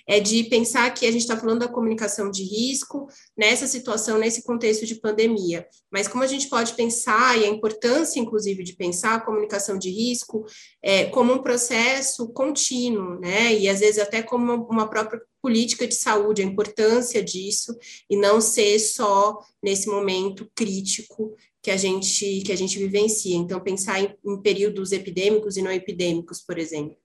é 0.07 0.21
de 0.21 0.45
pensar 0.45 0.93
que 0.93 1.07
a 1.07 1.11
gente 1.11 1.23
está 1.23 1.39
falando 1.39 1.61
da 1.61 1.69
comunicação 1.69 2.31
de 2.31 2.43
risco 2.45 3.07
nessa 3.35 3.67
situação, 3.67 4.19
nesse 4.19 4.45
contexto 4.45 4.85
de 4.85 4.97
pandemia. 4.97 5.67
Mas 5.91 6.07
como 6.07 6.23
a 6.23 6.27
gente 6.27 6.51
pode 6.51 6.75
pensar, 6.75 7.39
e 7.39 7.47
a 7.47 7.49
importância, 7.49 8.21
inclusive, 8.21 8.63
de 8.63 8.77
pensar 8.77 9.15
a 9.15 9.21
comunicação 9.21 9.79
de 9.79 9.89
risco 9.89 10.45
é, 10.83 11.07
como 11.07 11.33
um 11.33 11.43
processo 11.43 12.29
contínuo, 12.29 13.19
né? 13.19 13.55
E 13.55 13.71
às 13.71 13.81
vezes 13.81 13.99
até 13.99 14.23
como 14.23 14.67
uma 14.71 14.87
própria 14.87 15.19
política 15.41 15.89
de 15.89 15.95
saúde, 15.95 16.43
a 16.43 16.45
importância 16.45 17.23
disso, 17.23 17.75
e 18.11 18.17
não 18.17 18.39
ser 18.41 18.79
só 18.79 19.39
nesse 19.63 19.89
momento 19.89 20.47
crítico 20.55 21.35
que 21.67 21.71
a 21.73 21.77
gente 21.77 22.43
que 22.43 22.53
a 22.53 22.57
gente 22.57 22.79
vivencia. 22.79 23.37
Então, 23.37 23.59
pensar 23.59 24.01
em, 24.01 24.17
em 24.25 24.41
períodos 24.41 24.93
epidêmicos 24.93 25.57
e 25.57 25.63
não 25.63 25.73
epidêmicos, 25.73 26.41
por 26.41 26.59
exemplo. 26.59 26.97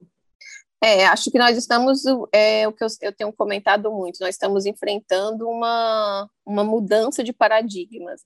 É, 0.79 1.07
acho 1.07 1.31
que 1.31 1.39
nós 1.39 1.57
estamos, 1.57 2.03
é 2.31 2.67
o 2.67 2.71
que 2.71 2.83
eu, 2.83 2.87
eu, 3.01 3.11
tenho 3.11 3.33
comentado 3.33 3.91
muito, 3.91 4.19
nós 4.19 4.35
estamos 4.35 4.67
enfrentando 4.67 5.47
uma, 5.47 6.29
uma 6.45 6.63
mudança 6.63 7.23
de 7.23 7.33
paradigmas. 7.33 8.21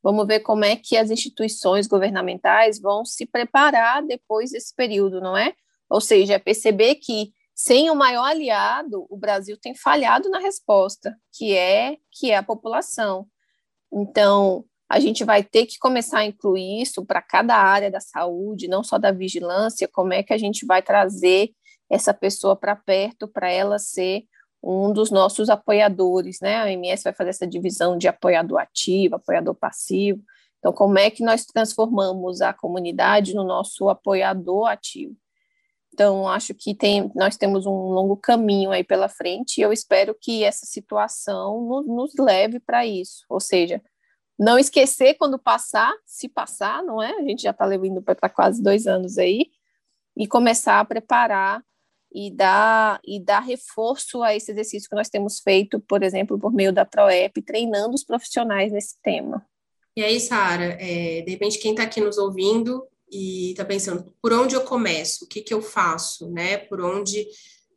Vamos 0.00 0.28
ver 0.28 0.40
como 0.40 0.64
é 0.64 0.76
que 0.76 0.96
as 0.96 1.10
instituições 1.10 1.88
governamentais 1.88 2.80
vão 2.80 3.04
se 3.04 3.26
preparar 3.26 4.06
depois 4.06 4.52
desse 4.52 4.72
período, 4.72 5.20
não 5.20 5.36
é? 5.36 5.54
Ou 5.88 6.00
seja, 6.00 6.34
é 6.34 6.38
perceber 6.38 6.96
que 6.96 7.32
sem 7.52 7.90
o 7.90 7.96
maior 7.96 8.26
aliado, 8.26 9.06
o 9.10 9.16
Brasil 9.16 9.56
tem 9.60 9.74
falhado 9.74 10.30
na 10.30 10.38
resposta, 10.38 11.16
que 11.32 11.56
é 11.56 11.96
que 12.12 12.30
é 12.30 12.36
a 12.36 12.44
população. 12.44 13.26
Então, 13.92 14.64
a 14.90 14.98
gente 14.98 15.22
vai 15.22 15.44
ter 15.44 15.66
que 15.66 15.78
começar 15.78 16.18
a 16.18 16.24
incluir 16.24 16.82
isso 16.82 17.06
para 17.06 17.22
cada 17.22 17.54
área 17.54 17.88
da 17.88 18.00
saúde, 18.00 18.66
não 18.66 18.82
só 18.82 18.98
da 18.98 19.12
vigilância, 19.12 19.86
como 19.86 20.12
é 20.12 20.20
que 20.20 20.32
a 20.32 20.38
gente 20.38 20.66
vai 20.66 20.82
trazer 20.82 21.52
essa 21.88 22.12
pessoa 22.12 22.56
para 22.56 22.74
perto, 22.74 23.28
para 23.28 23.48
ela 23.48 23.78
ser 23.78 24.24
um 24.60 24.92
dos 24.92 25.12
nossos 25.12 25.48
apoiadores, 25.48 26.38
né? 26.42 26.56
A 26.56 26.64
OMS 26.64 27.04
vai 27.04 27.12
fazer 27.12 27.30
essa 27.30 27.46
divisão 27.46 27.96
de 27.96 28.08
apoiador 28.08 28.58
ativo, 28.58 29.14
apoiador 29.14 29.54
passivo. 29.54 30.22
Então, 30.58 30.72
como 30.72 30.98
é 30.98 31.08
que 31.08 31.22
nós 31.22 31.44
transformamos 31.44 32.40
a 32.40 32.52
comunidade 32.52 33.32
no 33.32 33.44
nosso 33.44 33.88
apoiador 33.88 34.66
ativo? 34.66 35.16
Então, 35.94 36.26
acho 36.26 36.52
que 36.52 36.74
tem, 36.74 37.12
nós 37.14 37.36
temos 37.36 37.64
um 37.64 37.90
longo 37.92 38.16
caminho 38.16 38.72
aí 38.72 38.82
pela 38.82 39.08
frente 39.08 39.58
e 39.58 39.62
eu 39.62 39.72
espero 39.72 40.16
que 40.20 40.42
essa 40.42 40.66
situação 40.66 41.64
nos, 41.64 41.86
nos 41.86 42.12
leve 42.18 42.58
para 42.58 42.84
isso. 42.84 43.24
Ou 43.28 43.40
seja, 43.40 43.80
não 44.40 44.58
esquecer 44.58 45.14
quando 45.18 45.38
passar, 45.38 45.92
se 46.06 46.26
passar, 46.26 46.82
não 46.82 47.02
é? 47.02 47.12
A 47.12 47.22
gente 47.22 47.42
já 47.42 47.50
está 47.50 47.66
levando 47.66 48.00
para 48.00 48.30
quase 48.30 48.62
dois 48.62 48.86
anos 48.86 49.18
aí, 49.18 49.50
e 50.16 50.26
começar 50.26 50.80
a 50.80 50.84
preparar 50.84 51.62
e 52.10 52.30
dar, 52.30 52.98
e 53.06 53.22
dar 53.22 53.40
reforço 53.40 54.22
a 54.22 54.34
esse 54.34 54.50
exercício 54.50 54.88
que 54.88 54.96
nós 54.96 55.10
temos 55.10 55.40
feito, 55.40 55.78
por 55.78 56.02
exemplo, 56.02 56.38
por 56.38 56.54
meio 56.54 56.72
da 56.72 56.86
ProEP, 56.86 57.42
treinando 57.42 57.94
os 57.94 58.02
profissionais 58.02 58.72
nesse 58.72 58.96
tema. 59.02 59.46
E 59.94 60.02
aí, 60.02 60.18
Sara, 60.18 60.76
é, 60.80 61.20
de 61.20 61.30
repente 61.30 61.58
quem 61.58 61.72
está 61.72 61.82
aqui 61.82 62.00
nos 62.00 62.16
ouvindo 62.16 62.82
e 63.12 63.50
está 63.50 63.64
pensando, 63.64 64.10
por 64.22 64.32
onde 64.32 64.54
eu 64.54 64.62
começo? 64.62 65.26
O 65.26 65.28
que, 65.28 65.42
que 65.42 65.52
eu 65.52 65.60
faço? 65.60 66.30
Né? 66.30 66.56
Por 66.56 66.80
onde 66.80 67.26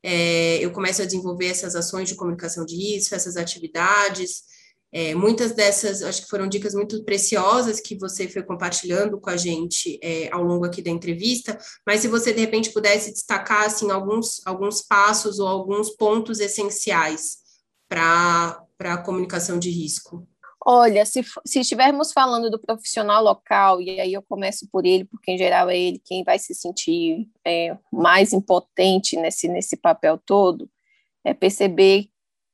é, 0.02 0.63
eu 0.63 0.71
começo 0.71 1.02
a 1.02 1.06
desenvolver 1.06 1.47
essas 1.47 1.76
ações 1.76 2.08
de 2.08 2.15
comunicação 2.15 2.65
de 2.65 2.76
risco, 2.76 3.15
essas 3.15 3.36
atividades? 3.36 4.53
É, 4.95 5.15
muitas 5.15 5.53
dessas, 5.53 6.03
acho 6.03 6.21
que 6.21 6.29
foram 6.29 6.47
dicas 6.47 6.75
muito 6.75 7.03
preciosas 7.03 7.79
que 7.79 7.97
você 7.97 8.27
foi 8.27 8.43
compartilhando 8.43 9.19
com 9.19 9.32
a 9.32 9.36
gente 9.36 9.99
é, 10.03 10.29
ao 10.32 10.43
longo 10.43 10.65
aqui 10.65 10.84
da 10.84 10.91
entrevista, 10.91 11.58
mas 11.84 12.01
se 12.01 12.08
você 12.08 12.32
de 12.32 12.41
repente 12.41 12.71
pudesse 12.71 13.12
destacar 13.12 13.65
assim 13.65 13.89
alguns, 13.89 14.45
alguns 14.45 14.84
passos 14.84 15.39
ou 15.39 15.47
alguns 15.47 15.89
pontos 15.89 16.39
essenciais 16.39 17.38
para 17.89 18.63
a 18.82 18.97
comunicação 18.97 19.58
de 19.58 19.71
risco. 19.71 20.27
Olha, 20.63 21.03
se, 21.06 21.21
se 21.43 21.60
estivermos 21.60 22.13
falando 22.13 22.51
do 22.51 22.60
profissional 22.60 23.23
local, 23.23 23.82
e 23.82 23.99
aí 23.99 24.13
eu 24.13 24.21
começo 24.21 24.67
por 24.71 24.86
ele, 24.86 25.06
porque 25.06 25.32
em 25.32 25.38
geral 25.39 25.71
é 25.71 25.77
ele 25.77 25.99
quem 26.06 26.23
vai 26.23 26.38
se 26.38 26.53
sentir 26.53 27.27
é, 27.43 27.75
mais 27.91 28.32
impotente 28.32 29.17
nesse, 29.17 29.47
nesse 29.47 29.75
papel 29.75 30.19
todo, 30.23 30.69
é 31.25 31.34
perceber 31.34 32.12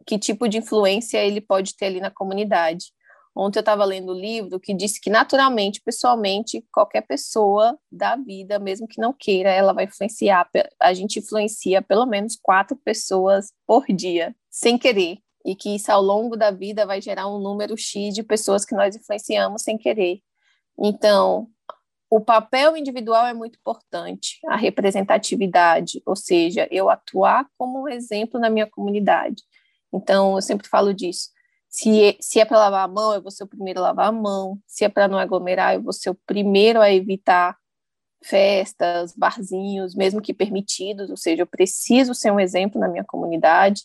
que 0.10 0.18
tipo 0.18 0.50
de 0.50 0.58
influência 0.58 1.24
ele 1.24 1.40
pode 1.40 1.76
ter 1.78 1.86
ali 1.86 2.02
na 2.02 2.10
comunidade. 2.10 2.88
Ontem 3.36 3.60
eu 3.60 3.62
estava 3.62 3.86
lendo 3.86 4.12
um 4.12 4.20
livro 4.20 4.60
que 4.60 4.74
disse 4.74 5.00
que 5.00 5.08
naturalmente, 5.08 5.80
pessoalmente, 5.86 6.66
qualquer 6.74 7.02
pessoa 7.02 7.78
da 7.92 8.16
vida, 8.16 8.58
mesmo 8.58 8.88
que 8.88 9.00
não 9.00 9.14
queira, 9.14 9.52
ela 9.52 9.72
vai 9.72 9.86
influenciar. 9.86 10.50
A 10.82 10.94
gente 10.96 11.20
influencia 11.20 11.80
pelo 11.80 12.08
menos 12.08 12.36
quatro 12.42 12.76
pessoas 12.76 13.54
por 13.68 13.86
dia, 13.86 14.36
sem 14.50 14.80
querer 14.80 15.20
e 15.46 15.56
que 15.56 15.76
isso 15.76 15.92
ao 15.92 16.02
longo 16.02 16.36
da 16.36 16.50
vida 16.50 16.88
vai 16.88 17.00
gerar 17.00 17.28
um 17.28 17.40
número 17.40 17.78
X 17.78 18.16
de 18.16 18.24
pessoas 18.24 18.66
que 18.66 18.74
nós 18.74 18.96
influenciamos 18.96 19.62
sem 19.62 19.78
querer. 19.78 20.22
Então, 20.78 21.48
o 22.10 22.20
papel 22.20 22.76
individual 22.76 23.28
é 23.28 23.34
muito 23.34 23.60
importante, 23.60 24.40
a 24.48 24.56
representatividade, 24.56 26.02
ou 26.04 26.16
seja, 26.16 26.68
eu 26.72 26.90
atuar 26.90 27.48
como 27.60 27.84
um 27.84 27.88
exemplo 27.88 28.40
na 28.40 28.50
minha 28.50 28.66
comunidade. 28.66 29.44
Então, 29.94 30.36
eu 30.36 30.42
sempre 30.42 30.68
falo 30.68 30.94
disso. 30.94 31.30
Se, 31.70 32.04
é, 32.04 32.18
se 32.20 32.40
é 32.40 32.46
para 32.46 32.58
lavar 32.58 32.86
a 32.86 32.88
mão, 32.88 33.14
eu 33.14 33.22
vou 33.22 33.32
ser 33.32 33.44
o 33.44 33.48
primeiro 33.48 33.80
a 33.80 33.84
lavar 33.84 34.08
a 34.08 34.12
mão. 34.12 34.60
Se 34.66 34.84
é 34.84 34.90
para 34.90 35.08
não 35.08 35.18
aglomerar, 35.20 35.76
eu 35.76 35.84
vou 35.84 35.94
ser 35.94 36.10
o 36.10 36.16
primeiro 36.26 36.82
a 36.82 36.92
evitar 36.92 37.58
festas, 38.24 39.14
barzinhos, 39.16 39.96
mesmo 39.96 40.22
que 40.22 40.34
permitidos, 40.34 41.10
ou 41.10 41.18
seja, 41.18 41.44
eu 41.44 41.48
preciso 41.48 42.14
ser 42.14 42.32
um 42.32 42.40
exemplo 42.40 42.80
na 42.80 42.88
minha 42.88 43.04
comunidade 43.04 43.84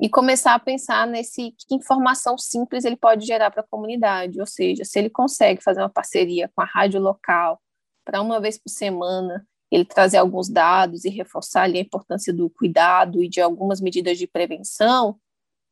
e 0.00 0.08
começar 0.08 0.54
a 0.54 0.58
pensar 0.58 1.06
nesse 1.06 1.52
que 1.52 1.74
informação 1.74 2.36
simples 2.38 2.84
ele 2.84 2.96
pode 2.96 3.26
gerar 3.26 3.50
para 3.50 3.62
a 3.62 3.66
comunidade, 3.68 4.40
ou 4.40 4.46
seja, 4.46 4.84
se 4.84 4.98
ele 4.98 5.10
consegue 5.10 5.62
fazer 5.62 5.80
uma 5.80 5.88
parceria 5.88 6.50
com 6.54 6.62
a 6.62 6.64
rádio 6.64 7.00
local 7.00 7.60
para 8.04 8.20
uma 8.20 8.40
vez 8.40 8.58
por 8.58 8.70
semana 8.70 9.46
ele 9.72 9.86
trazer 9.86 10.18
alguns 10.18 10.50
dados 10.50 11.06
e 11.06 11.08
reforçar 11.08 11.62
ali 11.62 11.78
a 11.78 11.80
importância 11.80 12.30
do 12.30 12.50
cuidado 12.50 13.24
e 13.24 13.28
de 13.28 13.40
algumas 13.40 13.80
medidas 13.80 14.18
de 14.18 14.26
prevenção, 14.26 15.18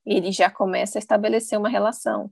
ele 0.07 0.33
já 0.33 0.51
começa 0.51 0.97
a 0.97 1.01
estabelecer 1.01 1.59
uma 1.59 1.69
relação. 1.69 2.31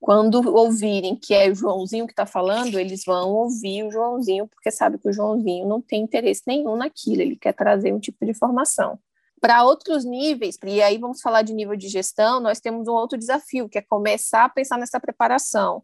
Quando 0.00 0.48
ouvirem 0.56 1.16
que 1.16 1.34
é 1.34 1.50
o 1.50 1.54
Joãozinho 1.56 2.06
que 2.06 2.12
está 2.12 2.24
falando, 2.24 2.78
eles 2.78 3.02
vão 3.04 3.30
ouvir 3.32 3.82
o 3.84 3.90
Joãozinho, 3.90 4.46
porque 4.46 4.70
sabe 4.70 4.96
que 4.96 5.08
o 5.08 5.12
Joãozinho 5.12 5.66
não 5.66 5.82
tem 5.82 6.02
interesse 6.02 6.42
nenhum 6.46 6.76
naquilo, 6.76 7.22
ele 7.22 7.36
quer 7.36 7.52
trazer 7.52 7.92
um 7.92 7.98
tipo 7.98 8.24
de 8.24 8.30
informação. 8.30 8.96
Para 9.40 9.64
outros 9.64 10.04
níveis, 10.04 10.56
e 10.64 10.80
aí 10.80 10.98
vamos 10.98 11.20
falar 11.20 11.42
de 11.42 11.52
nível 11.52 11.74
de 11.74 11.88
gestão, 11.88 12.38
nós 12.38 12.60
temos 12.60 12.86
um 12.86 12.92
outro 12.92 13.18
desafio, 13.18 13.68
que 13.68 13.78
é 13.78 13.82
começar 13.82 14.44
a 14.44 14.48
pensar 14.48 14.78
nessa 14.78 15.00
preparação. 15.00 15.82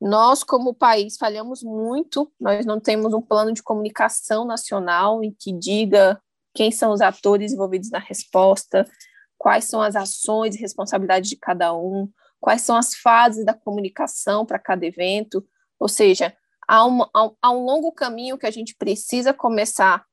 Nós, 0.00 0.44
como 0.44 0.74
país, 0.74 1.16
falhamos 1.16 1.62
muito, 1.62 2.30
nós 2.38 2.66
não 2.66 2.78
temos 2.78 3.14
um 3.14 3.22
plano 3.22 3.52
de 3.52 3.62
comunicação 3.62 4.44
nacional 4.44 5.24
em 5.24 5.34
que 5.38 5.52
diga 5.52 6.20
quem 6.54 6.70
são 6.70 6.92
os 6.92 7.00
atores 7.00 7.52
envolvidos 7.52 7.90
na 7.90 7.98
resposta, 7.98 8.86
quais 9.38 9.64
são 9.64 9.80
as 9.80 9.96
ações 9.96 10.54
e 10.54 10.60
responsabilidades 10.60 11.30
de 11.30 11.36
cada 11.36 11.74
um, 11.74 12.10
quais 12.40 12.62
são 12.62 12.76
as 12.76 12.94
fases 12.94 13.44
da 13.44 13.54
comunicação 13.54 14.44
para 14.44 14.58
cada 14.58 14.84
evento, 14.84 15.46
ou 15.78 15.88
seja, 15.88 16.36
há 16.66 16.86
um, 16.86 17.02
há 17.42 17.50
um 17.50 17.64
longo 17.64 17.92
caminho 17.92 18.38
que 18.38 18.46
a 18.46 18.50
gente 18.50 18.74
precisa 18.76 19.32
começar 19.32 20.04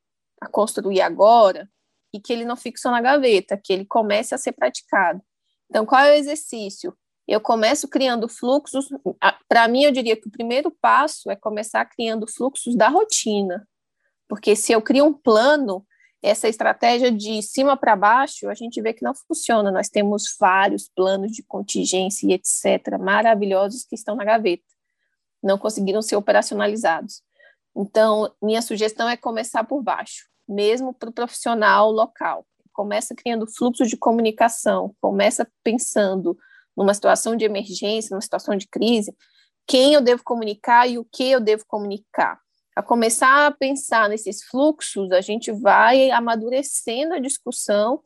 a 0.42 0.48
construir 0.48 1.02
agora, 1.02 1.70
e 2.14 2.20
que 2.20 2.32
ele 2.32 2.46
não 2.46 2.56
fique 2.56 2.80
só 2.80 2.92
na 2.92 3.02
gaveta, 3.02 3.60
que 3.62 3.74
ele 3.74 3.86
comece 3.86 4.36
a 4.36 4.38
ser 4.38 4.52
praticado. 4.52 5.22
Então, 5.70 5.86
qual 5.86 6.02
é 6.02 6.12
o 6.12 6.16
exercício? 6.16 6.96
Eu 7.28 7.40
começo 7.40 7.88
criando 7.88 8.28
fluxos. 8.28 8.88
Para 9.48 9.68
mim, 9.68 9.84
eu 9.84 9.92
diria 9.92 10.16
que 10.16 10.28
o 10.28 10.32
primeiro 10.32 10.70
passo 10.70 11.32
é 11.32 11.36
começar 11.36 11.86
criando 11.86 12.28
fluxos 12.28 12.76
da 12.76 12.90
rotina, 12.90 13.68
porque 14.28 14.56
se 14.56 14.72
eu 14.72 14.82
crio 14.82 15.06
um 15.06 15.14
plano, 15.14 15.86
essa 16.22 16.48
estratégia 16.48 17.12
de 17.12 17.42
cima 17.42 17.76
para 17.76 17.96
baixo, 17.96 18.50
a 18.50 18.54
gente 18.54 18.82
vê 18.82 18.94
que 18.94 19.04
não 19.04 19.14
funciona. 19.14 19.72
Nós 19.72 19.90
temos 19.90 20.36
vários 20.40 20.90
planos 20.90 21.32
de 21.32 21.44
contingência 21.44 22.28
e 22.28 22.34
etc., 22.34 22.98
maravilhosos 23.00 23.84
que 23.84 23.96
estão 23.96 24.16
na 24.16 24.24
gaveta, 24.24 24.64
não 25.42 25.58
conseguiram 25.58 26.02
ser 26.02 26.16
operacionalizados. 26.16 27.22
Então, 27.76 28.34
minha 28.42 28.62
sugestão 28.62 29.10
é 29.10 29.18
começar 29.18 29.64
por 29.64 29.82
baixo 29.82 30.32
mesmo 30.48 30.94
para 30.94 31.10
o 31.10 31.14
profissional 31.14 31.92
local. 31.92 32.46
Começa 32.72 33.16
criando 33.16 33.48
fluxo 33.48 33.86
de 33.86 33.98
comunicação, 33.98 34.96
começa 35.00 35.48
pensando 35.64 36.38
numa 36.76 36.94
situação 36.94 37.36
de 37.36 37.46
emergência, 37.46 38.10
numa 38.12 38.22
situação 38.22 38.56
de 38.56 38.68
crise, 38.68 39.16
quem 39.68 39.94
eu 39.94 40.02
devo 40.02 40.24
comunicar 40.24 40.88
e 40.88 40.98
o 40.98 41.06
que 41.06 41.30
eu 41.30 41.40
devo 41.40 41.66
comunicar. 41.66 42.40
A 42.76 42.82
começar 42.82 43.48
a 43.48 43.52
pensar 43.52 44.10
nesses 44.10 44.44
fluxos, 44.44 45.12
a 45.12 45.22
gente 45.22 45.52
vai 45.52 46.10
amadurecendo 46.10 47.14
a 47.14 47.20
discussão 47.20 48.02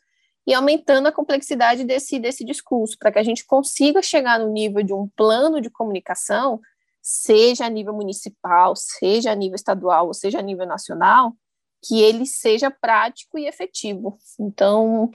e 0.45 0.53
aumentando 0.53 1.07
a 1.07 1.11
complexidade 1.11 1.83
desse, 1.83 2.19
desse 2.19 2.43
discurso, 2.43 2.97
para 2.97 3.11
que 3.11 3.19
a 3.19 3.23
gente 3.23 3.45
consiga 3.45 4.01
chegar 4.01 4.39
no 4.39 4.49
nível 4.49 4.83
de 4.83 4.93
um 4.93 5.07
plano 5.15 5.59
de 5.61 5.69
comunicação, 5.69 6.59
seja 7.01 7.65
a 7.65 7.69
nível 7.69 7.93
municipal, 7.93 8.73
seja 8.75 9.31
a 9.31 9.35
nível 9.35 9.55
estadual, 9.55 10.07
ou 10.07 10.13
seja 10.13 10.39
a 10.39 10.41
nível 10.41 10.65
nacional, 10.65 11.33
que 11.83 12.01
ele 12.01 12.25
seja 12.25 12.71
prático 12.71 13.37
e 13.37 13.47
efetivo. 13.47 14.17
Então, 14.39 15.11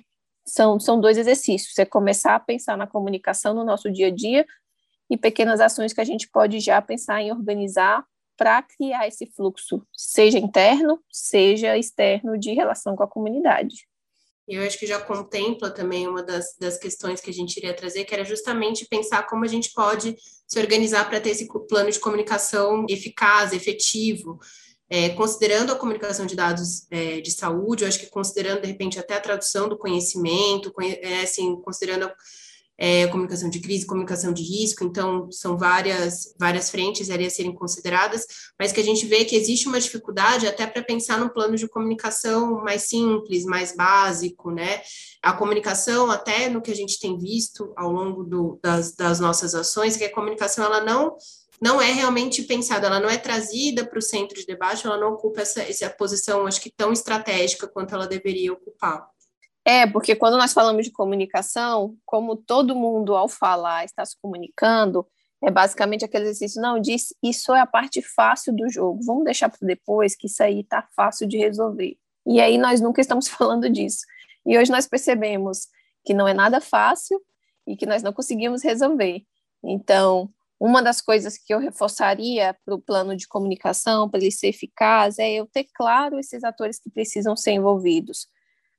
são, 0.46 0.78
são 0.78 1.00
dois 1.00 1.16
exercícios: 1.18 1.78
é 1.78 1.84
começar 1.84 2.34
a 2.34 2.40
pensar 2.40 2.76
na 2.76 2.86
comunicação 2.86 3.54
no 3.54 3.64
nosso 3.64 3.90
dia 3.90 4.08
a 4.08 4.10
dia 4.10 4.46
e 5.10 5.16
pequenas 5.16 5.60
ações 5.60 5.92
que 5.92 6.00
a 6.00 6.04
gente 6.04 6.28
pode 6.28 6.60
já 6.60 6.80
pensar 6.80 7.20
em 7.20 7.32
organizar 7.32 8.04
para 8.36 8.62
criar 8.62 9.06
esse 9.06 9.26
fluxo, 9.26 9.86
seja 9.92 10.38
interno, 10.38 10.98
seja 11.10 11.76
externo, 11.76 12.38
de 12.38 12.52
relação 12.52 12.96
com 12.96 13.02
a 13.02 13.08
comunidade. 13.08 13.86
Eu 14.48 14.62
acho 14.62 14.78
que 14.78 14.86
já 14.86 15.00
contempla 15.00 15.70
também 15.70 16.08
uma 16.08 16.22
das, 16.22 16.56
das 16.58 16.76
questões 16.76 17.20
que 17.20 17.30
a 17.30 17.32
gente 17.32 17.56
iria 17.58 17.74
trazer, 17.74 18.04
que 18.04 18.12
era 18.12 18.24
justamente 18.24 18.86
pensar 18.86 19.26
como 19.26 19.44
a 19.44 19.48
gente 19.48 19.72
pode 19.72 20.16
se 20.46 20.58
organizar 20.58 21.08
para 21.08 21.20
ter 21.20 21.30
esse 21.30 21.46
plano 21.68 21.90
de 21.90 22.00
comunicação 22.00 22.84
eficaz, 22.88 23.52
efetivo, 23.52 24.40
é, 24.92 25.08
considerando 25.08 25.72
a 25.72 25.74
comunicação 25.74 26.26
de 26.26 26.36
dados 26.36 26.86
é, 26.90 27.22
de 27.22 27.30
saúde, 27.30 27.82
eu 27.82 27.88
acho 27.88 27.98
que 27.98 28.10
considerando, 28.10 28.60
de 28.60 28.66
repente, 28.66 28.98
até 28.98 29.16
a 29.16 29.20
tradução 29.20 29.66
do 29.66 29.78
conhecimento, 29.78 30.70
é, 30.82 31.22
assim, 31.22 31.56
considerando 31.62 32.04
a 32.04 32.14
é, 32.76 33.06
comunicação 33.06 33.48
de 33.48 33.58
crise, 33.60 33.86
comunicação 33.86 34.34
de 34.34 34.42
risco, 34.42 34.84
então 34.84 35.32
são 35.32 35.56
várias, 35.56 36.34
várias 36.38 36.68
frentes 36.68 37.08
ali 37.08 37.24
a 37.24 37.30
serem 37.30 37.54
consideradas, 37.54 38.26
mas 38.60 38.70
que 38.70 38.80
a 38.80 38.84
gente 38.84 39.06
vê 39.06 39.24
que 39.24 39.34
existe 39.34 39.66
uma 39.66 39.80
dificuldade 39.80 40.46
até 40.46 40.66
para 40.66 40.82
pensar 40.82 41.18
num 41.18 41.30
plano 41.30 41.56
de 41.56 41.66
comunicação 41.66 42.62
mais 42.62 42.82
simples, 42.82 43.46
mais 43.46 43.74
básico, 43.74 44.50
né? 44.50 44.82
A 45.22 45.32
comunicação, 45.32 46.10
até 46.10 46.50
no 46.50 46.60
que 46.60 46.70
a 46.70 46.76
gente 46.76 47.00
tem 47.00 47.16
visto 47.16 47.72
ao 47.78 47.90
longo 47.90 48.24
do, 48.24 48.60
das, 48.62 48.94
das 48.94 49.20
nossas 49.20 49.54
ações, 49.54 49.96
que 49.96 50.04
a 50.04 50.12
comunicação 50.12 50.66
ela 50.66 50.84
não 50.84 51.16
não 51.62 51.80
é 51.80 51.92
realmente 51.92 52.42
pensada, 52.42 52.88
ela 52.88 52.98
não 52.98 53.08
é 53.08 53.16
trazida 53.16 53.86
para 53.86 53.96
o 53.96 54.02
centro 54.02 54.34
de 54.34 54.44
debate, 54.44 54.84
ela 54.84 54.98
não 54.98 55.12
ocupa 55.12 55.42
essa, 55.42 55.62
essa 55.62 55.88
posição, 55.88 56.44
acho 56.44 56.60
que 56.60 56.68
tão 56.68 56.92
estratégica 56.92 57.68
quanto 57.68 57.94
ela 57.94 58.04
deveria 58.04 58.52
ocupar. 58.52 59.08
É, 59.64 59.86
porque 59.86 60.16
quando 60.16 60.36
nós 60.36 60.52
falamos 60.52 60.84
de 60.84 60.90
comunicação, 60.90 61.96
como 62.04 62.34
todo 62.34 62.74
mundo 62.74 63.14
ao 63.14 63.28
falar 63.28 63.84
está 63.84 64.04
se 64.04 64.16
comunicando, 64.20 65.06
é 65.40 65.52
basicamente 65.52 66.04
aquele 66.04 66.24
exercício, 66.24 66.60
não, 66.60 66.80
diz, 66.80 67.14
isso 67.22 67.54
é 67.54 67.60
a 67.60 67.66
parte 67.66 68.02
fácil 68.02 68.52
do 68.52 68.68
jogo, 68.68 68.98
vamos 69.04 69.22
deixar 69.22 69.48
para 69.48 69.64
depois, 69.64 70.16
que 70.16 70.26
isso 70.26 70.42
aí 70.42 70.62
está 70.62 70.84
fácil 70.96 71.28
de 71.28 71.38
resolver. 71.38 71.96
E 72.26 72.40
aí 72.40 72.58
nós 72.58 72.80
nunca 72.80 73.00
estamos 73.00 73.28
falando 73.30 73.70
disso. 73.70 74.04
E 74.44 74.58
hoje 74.58 74.72
nós 74.72 74.88
percebemos 74.88 75.68
que 76.04 76.12
não 76.12 76.26
é 76.26 76.34
nada 76.34 76.60
fácil 76.60 77.22
e 77.64 77.76
que 77.76 77.86
nós 77.86 78.02
não 78.02 78.12
conseguimos 78.12 78.64
resolver. 78.64 79.22
Então, 79.62 80.28
uma 80.64 80.80
das 80.80 81.00
coisas 81.00 81.36
que 81.36 81.52
eu 81.52 81.58
reforçaria 81.58 82.56
para 82.64 82.72
o 82.72 82.80
plano 82.80 83.16
de 83.16 83.26
comunicação, 83.26 84.08
para 84.08 84.20
ele 84.20 84.30
ser 84.30 84.46
eficaz, 84.46 85.18
é 85.18 85.28
eu 85.28 85.44
ter 85.44 85.66
claro 85.74 86.20
esses 86.20 86.44
atores 86.44 86.78
que 86.78 86.88
precisam 86.88 87.34
ser 87.34 87.50
envolvidos. 87.50 88.28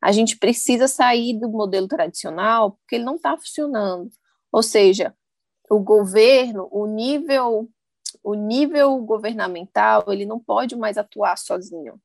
A 0.02 0.10
gente 0.14 0.38
precisa 0.38 0.88
sair 0.88 1.38
do 1.38 1.50
modelo 1.50 1.86
tradicional, 1.86 2.72
porque 2.72 2.96
ele 2.96 3.04
não 3.04 3.16
está 3.16 3.36
funcionando. 3.36 4.10
Ou 4.50 4.64
seja, 4.64 5.14
o 5.70 5.78
governo, 5.78 6.70
o 6.72 6.88
nível, 6.88 7.70
o 8.24 8.34
nível 8.34 8.98
governamental, 9.00 10.06
ele 10.08 10.26
não 10.26 10.40
pode 10.40 10.78
mais 10.78 10.98
atuar 10.98 11.38
sozinho. 11.38 12.00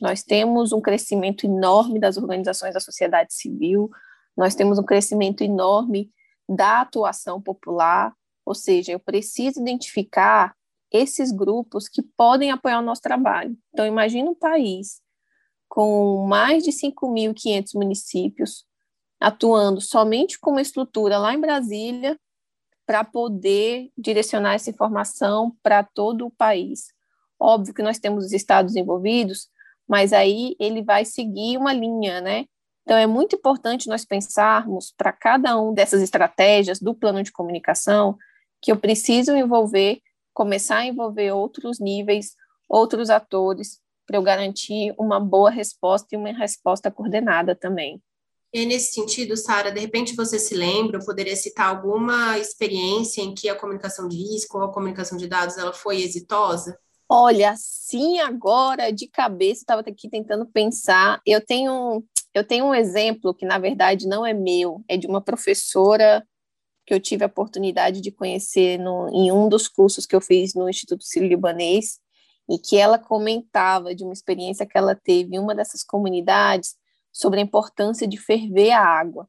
Nós 0.00 0.24
temos 0.24 0.72
um 0.72 0.80
crescimento 0.80 1.46
enorme 1.46 2.00
das 2.00 2.16
organizações 2.16 2.74
da 2.74 2.80
sociedade 2.80 3.32
civil, 3.32 3.88
nós 4.36 4.56
temos 4.56 4.80
um 4.80 4.84
crescimento 4.84 5.44
enorme 5.44 6.10
da 6.48 6.80
atuação 6.80 7.40
popular, 7.40 8.12
ou 8.44 8.54
seja, 8.54 8.92
eu 8.92 9.00
preciso 9.00 9.60
identificar 9.60 10.54
esses 10.90 11.32
grupos 11.32 11.88
que 11.88 12.02
podem 12.02 12.50
apoiar 12.50 12.78
o 12.78 12.84
nosso 12.84 13.00
trabalho. 13.00 13.56
Então, 13.72 13.86
imagine 13.86 14.28
um 14.28 14.34
país 14.34 15.00
com 15.68 16.26
mais 16.26 16.62
de 16.62 16.70
5.500 16.70 17.74
municípios 17.74 18.66
atuando 19.22 19.80
somente 19.80 20.38
com 20.38 20.50
uma 20.50 20.60
estrutura 20.60 21.16
lá 21.16 21.32
em 21.32 21.40
Brasília, 21.40 22.18
para 22.84 23.04
poder 23.04 23.90
direcionar 23.96 24.54
essa 24.54 24.70
informação 24.70 25.56
para 25.62 25.84
todo 25.84 26.26
o 26.26 26.30
país. 26.30 26.88
Óbvio 27.38 27.72
que 27.72 27.82
nós 27.82 27.98
temos 27.98 28.26
os 28.26 28.32
estados 28.32 28.74
envolvidos, 28.74 29.48
mas 29.88 30.12
aí 30.12 30.56
ele 30.58 30.82
vai 30.82 31.04
seguir 31.04 31.56
uma 31.56 31.72
linha, 31.72 32.20
né? 32.20 32.46
Então 32.82 32.96
é 32.96 33.06
muito 33.06 33.36
importante 33.36 33.88
nós 33.88 34.04
pensarmos 34.04 34.92
para 34.96 35.12
cada 35.12 35.58
um 35.60 35.72
dessas 35.72 36.02
estratégias 36.02 36.80
do 36.80 36.92
plano 36.92 37.22
de 37.22 37.30
comunicação 37.30 38.18
que 38.62 38.70
eu 38.70 38.76
preciso 38.76 39.32
envolver, 39.32 40.00
começar 40.32 40.78
a 40.78 40.86
envolver 40.86 41.32
outros 41.32 41.80
níveis, 41.80 42.36
outros 42.68 43.10
atores, 43.10 43.80
para 44.06 44.16
eu 44.16 44.22
garantir 44.22 44.94
uma 44.98 45.18
boa 45.18 45.50
resposta 45.50 46.08
e 46.12 46.16
uma 46.16 46.32
resposta 46.32 46.90
coordenada 46.90 47.54
também. 47.54 48.00
E 48.52 48.66
nesse 48.66 48.92
sentido, 48.92 49.36
Sara, 49.36 49.72
de 49.72 49.80
repente 49.80 50.14
você 50.14 50.38
se 50.38 50.54
lembra, 50.54 50.98
eu 50.98 51.04
poderia 51.04 51.34
citar 51.34 51.68
alguma 51.68 52.38
experiência 52.38 53.22
em 53.22 53.34
que 53.34 53.48
a 53.48 53.54
comunicação 53.54 54.06
de 54.06 54.16
risco 54.16 54.58
ou 54.58 54.64
a 54.64 54.72
comunicação 54.72 55.16
de 55.16 55.26
dados 55.26 55.56
ela 55.56 55.72
foi 55.72 56.02
exitosa? 56.02 56.78
Olha, 57.08 57.54
sim, 57.56 58.20
agora 58.20 58.92
de 58.92 59.08
cabeça 59.08 59.62
estava 59.62 59.80
aqui 59.80 60.08
tentando 60.08 60.46
pensar. 60.46 61.20
Eu 61.26 61.44
tenho 61.44 62.04
eu 62.34 62.44
tenho 62.44 62.64
um 62.64 62.74
exemplo 62.74 63.34
que 63.34 63.44
na 63.44 63.58
verdade 63.58 64.06
não 64.06 64.24
é 64.24 64.32
meu, 64.32 64.82
é 64.88 64.96
de 64.96 65.06
uma 65.06 65.20
professora 65.20 66.26
que 66.86 66.94
eu 66.94 67.00
tive 67.00 67.24
a 67.24 67.28
oportunidade 67.28 68.00
de 68.00 68.10
conhecer 68.10 68.78
no, 68.78 69.08
em 69.10 69.30
um 69.30 69.48
dos 69.48 69.68
cursos 69.68 70.06
que 70.06 70.14
eu 70.14 70.20
fiz 70.20 70.54
no 70.54 70.68
Instituto 70.68 71.04
Sírio-Libanês, 71.04 72.00
e 72.48 72.58
que 72.58 72.76
ela 72.76 72.98
comentava 72.98 73.94
de 73.94 74.04
uma 74.04 74.12
experiência 74.12 74.66
que 74.66 74.76
ela 74.76 74.94
teve 74.94 75.36
em 75.36 75.38
uma 75.38 75.54
dessas 75.54 75.82
comunidades 75.82 76.74
sobre 77.12 77.40
a 77.40 77.42
importância 77.42 78.06
de 78.06 78.16
ferver 78.16 78.72
a 78.72 78.84
água. 78.84 79.28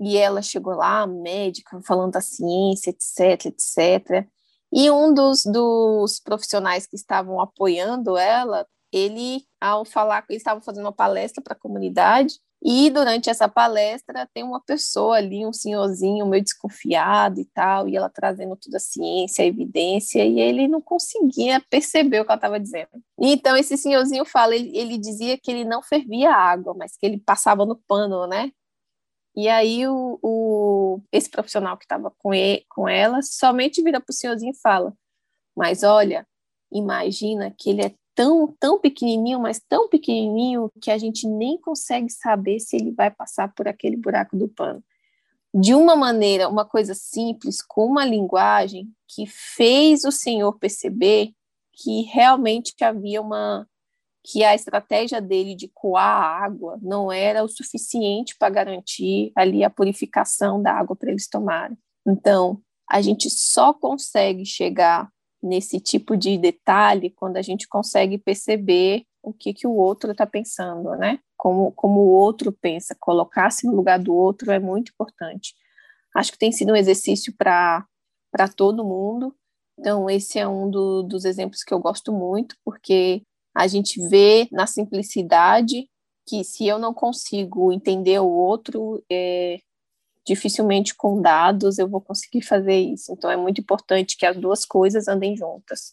E 0.00 0.16
ela 0.16 0.42
chegou 0.42 0.74
lá, 0.74 1.06
médica, 1.06 1.80
falando 1.82 2.12
da 2.12 2.20
ciência, 2.20 2.90
etc, 2.90 3.46
etc. 3.46 4.26
E 4.72 4.90
um 4.90 5.14
dos, 5.14 5.44
dos 5.44 6.20
profissionais 6.20 6.86
que 6.86 6.96
estavam 6.96 7.40
apoiando 7.40 8.16
ela, 8.16 8.66
ele, 8.92 9.44
ao 9.60 9.84
falar, 9.84 10.24
ele 10.28 10.36
estava 10.36 10.60
fazendo 10.60 10.84
uma 10.84 10.92
palestra 10.92 11.42
para 11.42 11.54
a 11.54 11.58
comunidade, 11.58 12.34
e 12.64 12.88
durante 12.88 13.28
essa 13.28 13.46
palestra 13.46 14.26
tem 14.32 14.42
uma 14.42 14.58
pessoa 14.58 15.16
ali, 15.18 15.44
um 15.44 15.52
senhorzinho 15.52 16.26
meio 16.26 16.42
desconfiado 16.42 17.38
e 17.38 17.44
tal, 17.44 17.86
e 17.86 17.94
ela 17.94 18.08
trazendo 18.08 18.56
toda 18.56 18.78
a 18.78 18.80
ciência, 18.80 19.44
a 19.44 19.46
evidência, 19.46 20.24
e 20.24 20.40
ele 20.40 20.66
não 20.66 20.80
conseguia 20.80 21.60
perceber 21.68 22.20
o 22.20 22.24
que 22.24 22.30
ela 22.30 22.38
estava 22.38 22.58
dizendo. 22.58 22.88
Então 23.20 23.54
esse 23.54 23.76
senhorzinho 23.76 24.24
fala, 24.24 24.56
ele, 24.56 24.74
ele 24.74 24.96
dizia 24.96 25.36
que 25.36 25.50
ele 25.50 25.64
não 25.64 25.82
fervia 25.82 26.32
água, 26.32 26.72
mas 26.74 26.96
que 26.96 27.04
ele 27.04 27.18
passava 27.18 27.66
no 27.66 27.76
pano, 27.86 28.26
né? 28.26 28.50
E 29.36 29.48
aí 29.48 29.86
o, 29.86 30.18
o 30.22 31.00
esse 31.12 31.28
profissional 31.28 31.76
que 31.76 31.84
estava 31.84 32.10
com, 32.18 32.30
com 32.70 32.88
ela 32.88 33.20
somente 33.20 33.82
vira 33.82 34.00
para 34.00 34.10
o 34.10 34.14
senhorzinho 34.14 34.52
e 34.52 34.60
fala, 34.60 34.94
mas 35.54 35.82
olha, 35.82 36.26
imagina 36.72 37.54
que 37.58 37.70
ele 37.70 37.82
é 37.84 37.94
tão, 38.14 38.54
tão 38.58 38.80
pequenininho, 38.80 39.40
mas 39.40 39.60
tão 39.68 39.88
pequenininho 39.88 40.70
que 40.80 40.90
a 40.90 40.98
gente 40.98 41.26
nem 41.26 41.60
consegue 41.60 42.10
saber 42.10 42.60
se 42.60 42.76
ele 42.76 42.92
vai 42.92 43.10
passar 43.10 43.52
por 43.54 43.66
aquele 43.68 43.96
buraco 43.96 44.36
do 44.36 44.48
pano. 44.48 44.82
De 45.52 45.74
uma 45.74 45.94
maneira, 45.94 46.48
uma 46.48 46.64
coisa 46.64 46.94
simples, 46.94 47.62
com 47.62 47.86
uma 47.86 48.04
linguagem 48.04 48.88
que 49.08 49.26
fez 49.26 50.04
o 50.04 50.10
Senhor 50.10 50.58
perceber 50.58 51.32
que 51.72 52.02
realmente 52.02 52.74
havia 52.82 53.20
uma 53.20 53.66
que 54.26 54.42
a 54.42 54.54
estratégia 54.54 55.20
dele 55.20 55.54
de 55.54 55.68
coar 55.68 56.22
a 56.22 56.44
água 56.44 56.78
não 56.80 57.12
era 57.12 57.44
o 57.44 57.48
suficiente 57.48 58.34
para 58.38 58.48
garantir 58.48 59.30
ali 59.36 59.62
a 59.62 59.68
purificação 59.68 60.62
da 60.62 60.72
água 60.72 60.96
para 60.96 61.10
eles 61.10 61.28
tomarem. 61.28 61.76
Então, 62.06 62.58
a 62.88 63.02
gente 63.02 63.28
só 63.28 63.74
consegue 63.74 64.46
chegar 64.46 65.10
nesse 65.44 65.78
tipo 65.78 66.16
de 66.16 66.38
detalhe 66.38 67.10
quando 67.10 67.36
a 67.36 67.42
gente 67.42 67.68
consegue 67.68 68.16
perceber 68.16 69.04
o 69.22 69.32
que, 69.32 69.52
que 69.52 69.66
o 69.66 69.74
outro 69.74 70.12
está 70.12 70.26
pensando, 70.26 70.90
né? 70.96 71.18
Como, 71.36 71.70
como 71.72 72.00
o 72.00 72.10
outro 72.12 72.50
pensa, 72.50 72.96
colocar-se 72.98 73.66
no 73.66 73.74
lugar 73.74 73.98
do 73.98 74.14
outro 74.14 74.50
é 74.50 74.58
muito 74.58 74.92
importante. 74.92 75.54
Acho 76.14 76.32
que 76.32 76.38
tem 76.38 76.50
sido 76.50 76.72
um 76.72 76.76
exercício 76.76 77.34
para 77.36 77.86
todo 78.56 78.84
mundo, 78.84 79.34
então 79.78 80.08
esse 80.08 80.38
é 80.38 80.48
um 80.48 80.70
do, 80.70 81.02
dos 81.02 81.24
exemplos 81.24 81.62
que 81.62 81.74
eu 81.74 81.78
gosto 81.78 82.12
muito, 82.12 82.56
porque 82.64 83.22
a 83.54 83.66
gente 83.66 84.00
vê 84.08 84.48
na 84.50 84.66
simplicidade 84.66 85.88
que 86.26 86.42
se 86.42 86.66
eu 86.66 86.78
não 86.78 86.94
consigo 86.94 87.70
entender 87.72 88.18
o 88.20 88.28
outro, 88.28 89.04
é, 89.10 89.58
dificilmente 90.26 90.94
com 90.94 91.20
dados 91.20 91.78
eu 91.78 91.88
vou 91.88 92.00
conseguir 92.00 92.42
fazer 92.42 92.78
isso. 92.78 93.12
Então 93.12 93.30
é 93.30 93.36
muito 93.36 93.60
importante 93.60 94.16
que 94.16 94.26
as 94.26 94.36
duas 94.36 94.64
coisas 94.64 95.08
andem 95.08 95.36
juntas. 95.36 95.92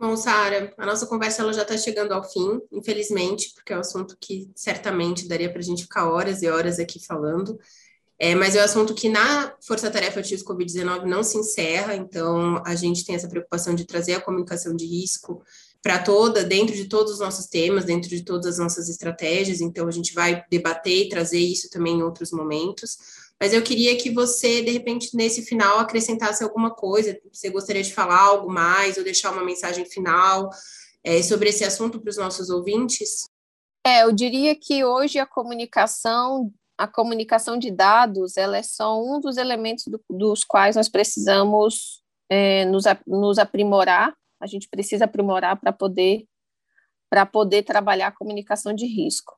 Bom, 0.00 0.16
Sara, 0.16 0.72
a 0.78 0.86
nossa 0.86 1.06
conversa 1.06 1.42
ela 1.42 1.52
já 1.52 1.62
está 1.62 1.76
chegando 1.76 2.12
ao 2.12 2.22
fim, 2.22 2.60
infelizmente, 2.70 3.52
porque 3.52 3.72
é 3.72 3.76
um 3.76 3.80
assunto 3.80 4.16
que 4.20 4.48
certamente 4.54 5.26
daria 5.26 5.50
para 5.50 5.58
a 5.58 5.64
gente 5.64 5.82
ficar 5.82 6.08
horas 6.08 6.40
e 6.40 6.48
horas 6.48 6.78
aqui 6.78 7.04
falando. 7.04 7.58
É, 8.16 8.34
mas 8.34 8.54
é 8.56 8.60
um 8.60 8.64
assunto 8.64 8.94
que 8.94 9.08
na 9.08 9.54
Força 9.60 9.90
Tarefa 9.90 10.22
X 10.22 10.42
Covid-19 10.44 11.04
não 11.04 11.22
se 11.22 11.38
encerra, 11.38 11.94
então 11.94 12.60
a 12.66 12.74
gente 12.74 13.04
tem 13.04 13.14
essa 13.14 13.28
preocupação 13.28 13.74
de 13.74 13.84
trazer 13.84 14.14
a 14.14 14.20
comunicação 14.20 14.74
de 14.74 14.86
risco 14.86 15.42
para 15.82 16.00
toda, 16.00 16.42
dentro 16.42 16.74
de 16.74 16.86
todos 16.86 17.14
os 17.14 17.20
nossos 17.20 17.46
temas, 17.46 17.84
dentro 17.84 18.08
de 18.08 18.24
todas 18.24 18.46
as 18.46 18.58
nossas 18.58 18.88
estratégias, 18.88 19.60
então 19.60 19.86
a 19.86 19.92
gente 19.92 20.12
vai 20.12 20.44
debater 20.50 21.06
e 21.06 21.08
trazer 21.08 21.38
isso 21.38 21.70
também 21.70 21.98
em 21.98 22.02
outros 22.02 22.32
momentos. 22.32 22.98
Mas 23.40 23.52
eu 23.52 23.62
queria 23.62 23.96
que 23.96 24.10
você, 24.10 24.62
de 24.62 24.72
repente, 24.72 25.14
nesse 25.14 25.42
final, 25.42 25.78
acrescentasse 25.78 26.42
alguma 26.42 26.74
coisa. 26.74 27.18
Você 27.32 27.48
gostaria 27.50 27.82
de 27.82 27.94
falar 27.94 28.20
algo 28.20 28.50
mais 28.50 28.96
ou 28.96 29.04
deixar 29.04 29.30
uma 29.30 29.44
mensagem 29.44 29.84
final 29.84 30.50
é, 31.04 31.22
sobre 31.22 31.48
esse 31.50 31.64
assunto 31.64 32.00
para 32.00 32.10
os 32.10 32.16
nossos 32.16 32.50
ouvintes? 32.50 33.28
É, 33.86 34.02
eu 34.02 34.12
diria 34.12 34.56
que 34.56 34.84
hoje 34.84 35.20
a 35.20 35.26
comunicação, 35.26 36.52
a 36.76 36.88
comunicação 36.88 37.56
de 37.56 37.70
dados, 37.70 38.36
ela 38.36 38.58
é 38.58 38.62
só 38.62 39.00
um 39.00 39.20
dos 39.20 39.36
elementos 39.36 39.84
do, 39.86 40.02
dos 40.10 40.42
quais 40.42 40.74
nós 40.74 40.88
precisamos 40.88 42.02
é, 42.28 42.64
nos, 42.64 42.84
nos 43.06 43.38
aprimorar. 43.38 44.14
A 44.40 44.46
gente 44.46 44.68
precisa 44.68 45.04
aprimorar 45.04 45.58
para 45.60 45.72
poder 45.72 46.24
para 47.10 47.24
poder 47.24 47.62
trabalhar 47.62 48.08
a 48.08 48.12
comunicação 48.12 48.74
de 48.74 48.84
risco. 48.84 49.34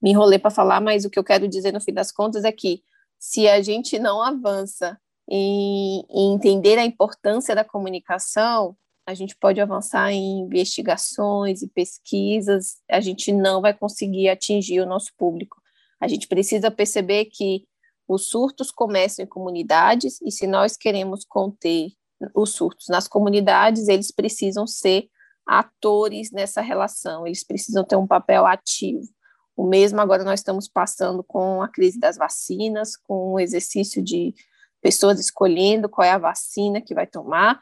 Me 0.00 0.10
enrolei 0.10 0.38
para 0.38 0.50
falar, 0.50 0.80
mas 0.80 1.04
o 1.04 1.10
que 1.10 1.18
eu 1.18 1.24
quero 1.24 1.48
dizer 1.48 1.72
no 1.72 1.80
fim 1.80 1.92
das 1.92 2.12
contas 2.12 2.44
é 2.44 2.52
que 2.52 2.84
se 3.20 3.46
a 3.46 3.60
gente 3.60 3.98
não 3.98 4.22
avança 4.22 4.98
em, 5.28 6.02
em 6.08 6.34
entender 6.34 6.78
a 6.78 6.84
importância 6.86 7.54
da 7.54 7.62
comunicação, 7.62 8.74
a 9.06 9.12
gente 9.12 9.36
pode 9.36 9.60
avançar 9.60 10.10
em 10.10 10.40
investigações 10.40 11.60
e 11.62 11.68
pesquisas, 11.68 12.78
a 12.90 13.00
gente 13.00 13.30
não 13.30 13.60
vai 13.60 13.74
conseguir 13.74 14.30
atingir 14.30 14.80
o 14.80 14.86
nosso 14.86 15.12
público. 15.18 15.60
A 16.00 16.08
gente 16.08 16.26
precisa 16.26 16.70
perceber 16.70 17.26
que 17.26 17.66
os 18.08 18.28
surtos 18.28 18.70
começam 18.70 19.24
em 19.24 19.28
comunidades 19.28 20.20
e 20.22 20.30
se 20.30 20.46
nós 20.46 20.76
queremos 20.76 21.24
conter 21.24 21.90
os 22.34 22.54
surtos 22.54 22.88
nas 22.88 23.06
comunidades, 23.06 23.86
eles 23.88 24.10
precisam 24.10 24.66
ser 24.66 25.08
atores 25.46 26.30
nessa 26.30 26.60
relação, 26.60 27.26
eles 27.26 27.44
precisam 27.44 27.84
ter 27.84 27.96
um 27.96 28.06
papel 28.06 28.46
ativo. 28.46 29.06
O 29.60 29.66
mesmo 29.66 30.00
agora 30.00 30.24
nós 30.24 30.40
estamos 30.40 30.66
passando 30.66 31.22
com 31.22 31.60
a 31.60 31.68
crise 31.68 32.00
das 32.00 32.16
vacinas, 32.16 32.96
com 32.96 33.34
o 33.34 33.38
exercício 33.38 34.02
de 34.02 34.34
pessoas 34.80 35.20
escolhendo 35.20 35.86
qual 35.86 36.06
é 36.06 36.12
a 36.12 36.16
vacina 36.16 36.80
que 36.80 36.94
vai 36.94 37.06
tomar, 37.06 37.60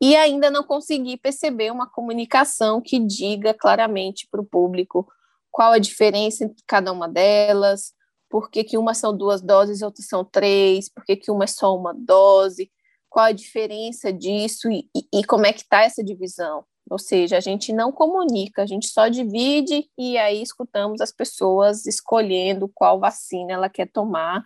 e 0.00 0.14
ainda 0.14 0.52
não 0.52 0.62
consegui 0.62 1.16
perceber 1.16 1.72
uma 1.72 1.90
comunicação 1.90 2.80
que 2.80 2.96
diga 3.00 3.52
claramente 3.52 4.28
para 4.30 4.40
o 4.40 4.46
público 4.46 5.04
qual 5.50 5.72
a 5.72 5.80
diferença 5.80 6.44
entre 6.44 6.62
cada 6.64 6.92
uma 6.92 7.08
delas, 7.08 7.92
por 8.30 8.48
que, 8.48 8.62
que 8.62 8.78
uma 8.78 8.94
são 8.94 9.12
duas 9.12 9.42
doses 9.42 9.80
e 9.80 9.84
outras 9.84 10.06
são 10.06 10.24
três, 10.24 10.88
por 10.88 11.04
que, 11.04 11.16
que 11.16 11.30
uma 11.32 11.42
é 11.42 11.48
só 11.48 11.76
uma 11.76 11.92
dose, 11.92 12.70
qual 13.10 13.24
a 13.26 13.32
diferença 13.32 14.12
disso 14.12 14.70
e, 14.70 14.88
e, 14.94 15.18
e 15.18 15.24
como 15.24 15.44
é 15.44 15.52
que 15.52 15.62
está 15.62 15.82
essa 15.82 16.04
divisão. 16.04 16.64
Ou 16.92 16.98
seja, 16.98 17.38
a 17.38 17.40
gente 17.40 17.72
não 17.72 17.90
comunica, 17.90 18.62
a 18.62 18.66
gente 18.66 18.86
só 18.86 19.08
divide 19.08 19.90
e 19.96 20.18
aí 20.18 20.42
escutamos 20.42 21.00
as 21.00 21.10
pessoas 21.10 21.86
escolhendo 21.86 22.68
qual 22.68 23.00
vacina 23.00 23.54
ela 23.54 23.70
quer 23.70 23.90
tomar, 23.90 24.44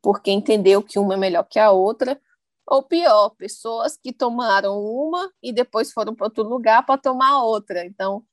porque 0.00 0.30
entendeu 0.30 0.82
que 0.82 0.98
uma 0.98 1.12
é 1.12 1.16
melhor 1.18 1.42
que 1.44 1.58
a 1.58 1.70
outra, 1.70 2.18
ou 2.66 2.82
pior, 2.82 3.28
pessoas 3.36 3.94
que 3.94 4.10
tomaram 4.10 4.80
uma 4.82 5.30
e 5.42 5.52
depois 5.52 5.92
foram 5.92 6.14
para 6.14 6.28
outro 6.28 6.44
lugar 6.44 6.86
para 6.86 6.98
tomar 6.98 7.42
outra. 7.44 7.84
Então, 7.84 8.24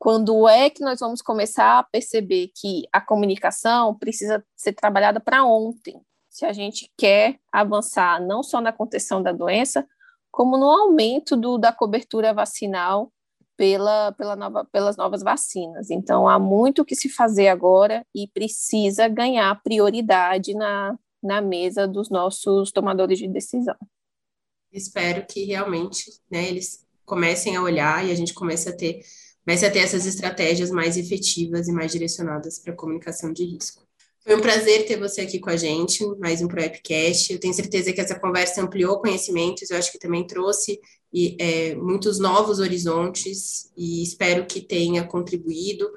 quando 0.00 0.48
é 0.48 0.68
que 0.68 0.82
nós 0.82 0.98
vamos 0.98 1.22
começar 1.22 1.78
a 1.78 1.84
perceber 1.84 2.50
que 2.56 2.88
a 2.92 3.00
comunicação 3.00 3.94
precisa 3.96 4.44
ser 4.56 4.72
trabalhada 4.72 5.20
para 5.20 5.44
ontem? 5.44 6.00
Se 6.28 6.44
a 6.44 6.52
gente 6.52 6.90
quer 6.98 7.38
avançar 7.52 8.20
não 8.20 8.42
só 8.42 8.60
na 8.60 8.72
contenção 8.72 9.22
da 9.22 9.30
doença, 9.30 9.86
como 10.36 10.58
no 10.58 10.70
aumento 10.70 11.34
do, 11.34 11.56
da 11.56 11.72
cobertura 11.72 12.34
vacinal 12.34 13.10
pela, 13.56 14.12
pela 14.12 14.36
nova, 14.36 14.66
pelas 14.66 14.94
novas 14.94 15.22
vacinas. 15.22 15.88
Então, 15.90 16.28
há 16.28 16.38
muito 16.38 16.84
que 16.84 16.94
se 16.94 17.08
fazer 17.08 17.48
agora 17.48 18.04
e 18.14 18.28
precisa 18.28 19.08
ganhar 19.08 19.62
prioridade 19.62 20.52
na, 20.52 20.94
na 21.22 21.40
mesa 21.40 21.88
dos 21.88 22.10
nossos 22.10 22.70
tomadores 22.70 23.18
de 23.18 23.26
decisão. 23.26 23.76
Espero 24.70 25.24
que 25.26 25.42
realmente 25.44 26.04
né, 26.30 26.46
eles 26.46 26.86
comecem 27.06 27.56
a 27.56 27.62
olhar 27.62 28.06
e 28.06 28.12
a 28.12 28.14
gente 28.14 28.34
comece 28.34 28.68
a 28.68 28.76
ter, 28.76 29.00
comece 29.42 29.64
a 29.64 29.70
ter 29.70 29.78
essas 29.78 30.04
estratégias 30.04 30.70
mais 30.70 30.98
efetivas 30.98 31.66
e 31.66 31.72
mais 31.72 31.90
direcionadas 31.90 32.58
para 32.58 32.74
a 32.74 32.76
comunicação 32.76 33.32
de 33.32 33.42
risco. 33.42 33.85
Foi 34.26 34.34
um 34.34 34.40
prazer 34.40 34.84
ter 34.86 34.98
você 34.98 35.20
aqui 35.20 35.38
com 35.38 35.50
a 35.50 35.56
gente, 35.56 36.04
mais 36.18 36.42
um 36.42 36.48
ProEpcast. 36.48 37.32
Eu 37.32 37.38
tenho 37.38 37.54
certeza 37.54 37.92
que 37.92 38.00
essa 38.00 38.18
conversa 38.18 38.60
ampliou 38.60 39.00
conhecimentos, 39.00 39.70
eu 39.70 39.78
acho 39.78 39.92
que 39.92 40.00
também 40.00 40.26
trouxe 40.26 40.80
e, 41.14 41.36
é, 41.38 41.76
muitos 41.76 42.18
novos 42.18 42.58
horizontes 42.58 43.70
e 43.76 44.02
espero 44.02 44.44
que 44.44 44.60
tenha 44.60 45.06
contribuído 45.06 45.88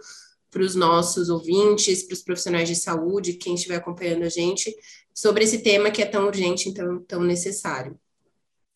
para 0.51 0.61
os 0.61 0.75
nossos 0.75 1.27
ouvintes, 1.27 2.03
para 2.03 2.13
os 2.13 2.21
profissionais 2.21 2.69
de 2.69 2.75
saúde, 2.75 3.34
quem 3.34 3.55
estiver 3.55 3.77
acompanhando 3.77 4.21
a 4.21 4.30
gente, 4.30 4.75
sobre 5.11 5.43
esse 5.43 5.63
tema 5.63 5.89
que 5.89 6.03
é 6.03 6.05
tão 6.05 6.27
urgente 6.27 6.69
e 6.69 6.73
tão, 6.75 7.01
tão 7.05 7.23
necessário. 7.23 7.99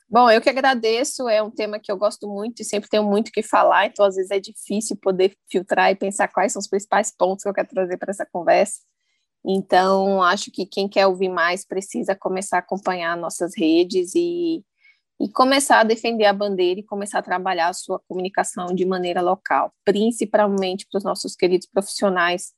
Bom, 0.10 0.32
eu 0.32 0.42
que 0.42 0.50
agradeço, 0.50 1.30
é 1.30 1.44
um 1.44 1.52
tema 1.52 1.80
que 1.80 1.92
eu 1.92 1.98
gosto 1.98 2.28
muito 2.28 2.64
e 2.64 2.66
sempre 2.66 2.90
tenho 2.90 3.04
muito 3.04 3.32
que 3.32 3.44
falar, 3.44 3.86
então 3.86 4.04
às 4.04 4.16
vezes 4.16 4.32
é 4.32 4.40
difícil 4.40 4.98
poder 4.98 5.38
filtrar 5.48 5.92
e 5.92 5.96
pensar 5.96 6.28
quais 6.28 6.54
são 6.54 6.60
os 6.60 6.68
principais 6.68 7.16
pontos 7.16 7.44
que 7.44 7.50
eu 7.50 7.54
quero 7.54 7.68
trazer 7.68 7.98
para 7.98 8.10
essa 8.10 8.26
conversa. 8.26 8.82
Então, 9.46 10.22
acho 10.24 10.50
que 10.52 10.66
quem 10.66 10.88
quer 10.88 11.06
ouvir 11.08 11.30
mais 11.30 11.66
precisa 11.66 12.16
começar 12.16 12.58
a 12.58 12.60
acompanhar 12.60 13.18
nossas 13.18 13.52
redes 13.58 14.16
e, 14.16 14.64
e 15.20 15.30
começar 15.30 15.82
a 15.82 15.84
defender 15.84 16.26
a 16.26 16.34
bandeira 16.34 16.80
e 16.80 16.84
começar 16.84 17.20
a 17.20 17.24
trabalhar 17.24 17.68
a 17.68 17.74
sua 17.74 18.00
comunicação 18.08 18.68
de 18.68 18.86
maneira 18.86 19.22
local, 19.22 19.74
principalmente 19.84 20.88
para 20.90 20.98
os 20.98 21.04
nossos 21.04 21.36
queridos 21.36 21.68
profissionais 21.68 22.54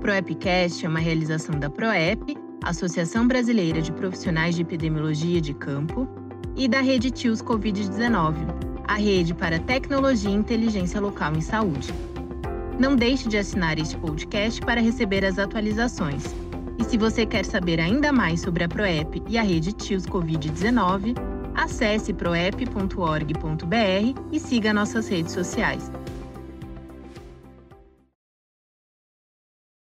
ProEpcast 0.00 0.84
é 0.84 0.88
uma 0.88 1.00
realização 1.00 1.58
da 1.58 1.68
ProEp, 1.68 2.36
Associação 2.64 3.26
Brasileira 3.26 3.80
de 3.82 3.92
Profissionais 3.92 4.54
de 4.54 4.62
Epidemiologia 4.62 5.40
de 5.40 5.52
Campo, 5.54 6.08
e 6.58 6.66
da 6.66 6.80
Rede 6.80 7.10
TIOS 7.10 7.40
Covid-19, 7.40 8.34
a 8.86 8.94
rede 8.94 9.32
para 9.32 9.60
tecnologia 9.60 10.30
e 10.30 10.34
inteligência 10.34 11.00
local 11.00 11.34
em 11.34 11.40
saúde. 11.40 11.94
Não 12.78 12.94
deixe 12.94 13.28
de 13.28 13.36
assinar 13.36 13.78
este 13.78 13.96
podcast 13.96 14.60
para 14.60 14.80
receber 14.80 15.24
as 15.24 15.38
atualizações. 15.38 16.24
E 16.78 16.84
se 16.84 16.96
você 16.96 17.26
quer 17.26 17.44
saber 17.44 17.80
ainda 17.80 18.12
mais 18.12 18.40
sobre 18.40 18.64
a 18.64 18.68
ProEP 18.68 19.22
e 19.28 19.36
a 19.36 19.42
rede 19.42 19.72
TIOS 19.72 20.06
Covid-19, 20.06 21.38
Acesse 21.58 22.12
proep.org.br 22.12 23.34
e 24.30 24.38
siga 24.38 24.72
nossas 24.72 25.08
redes 25.08 25.32
sociais. 25.32 25.90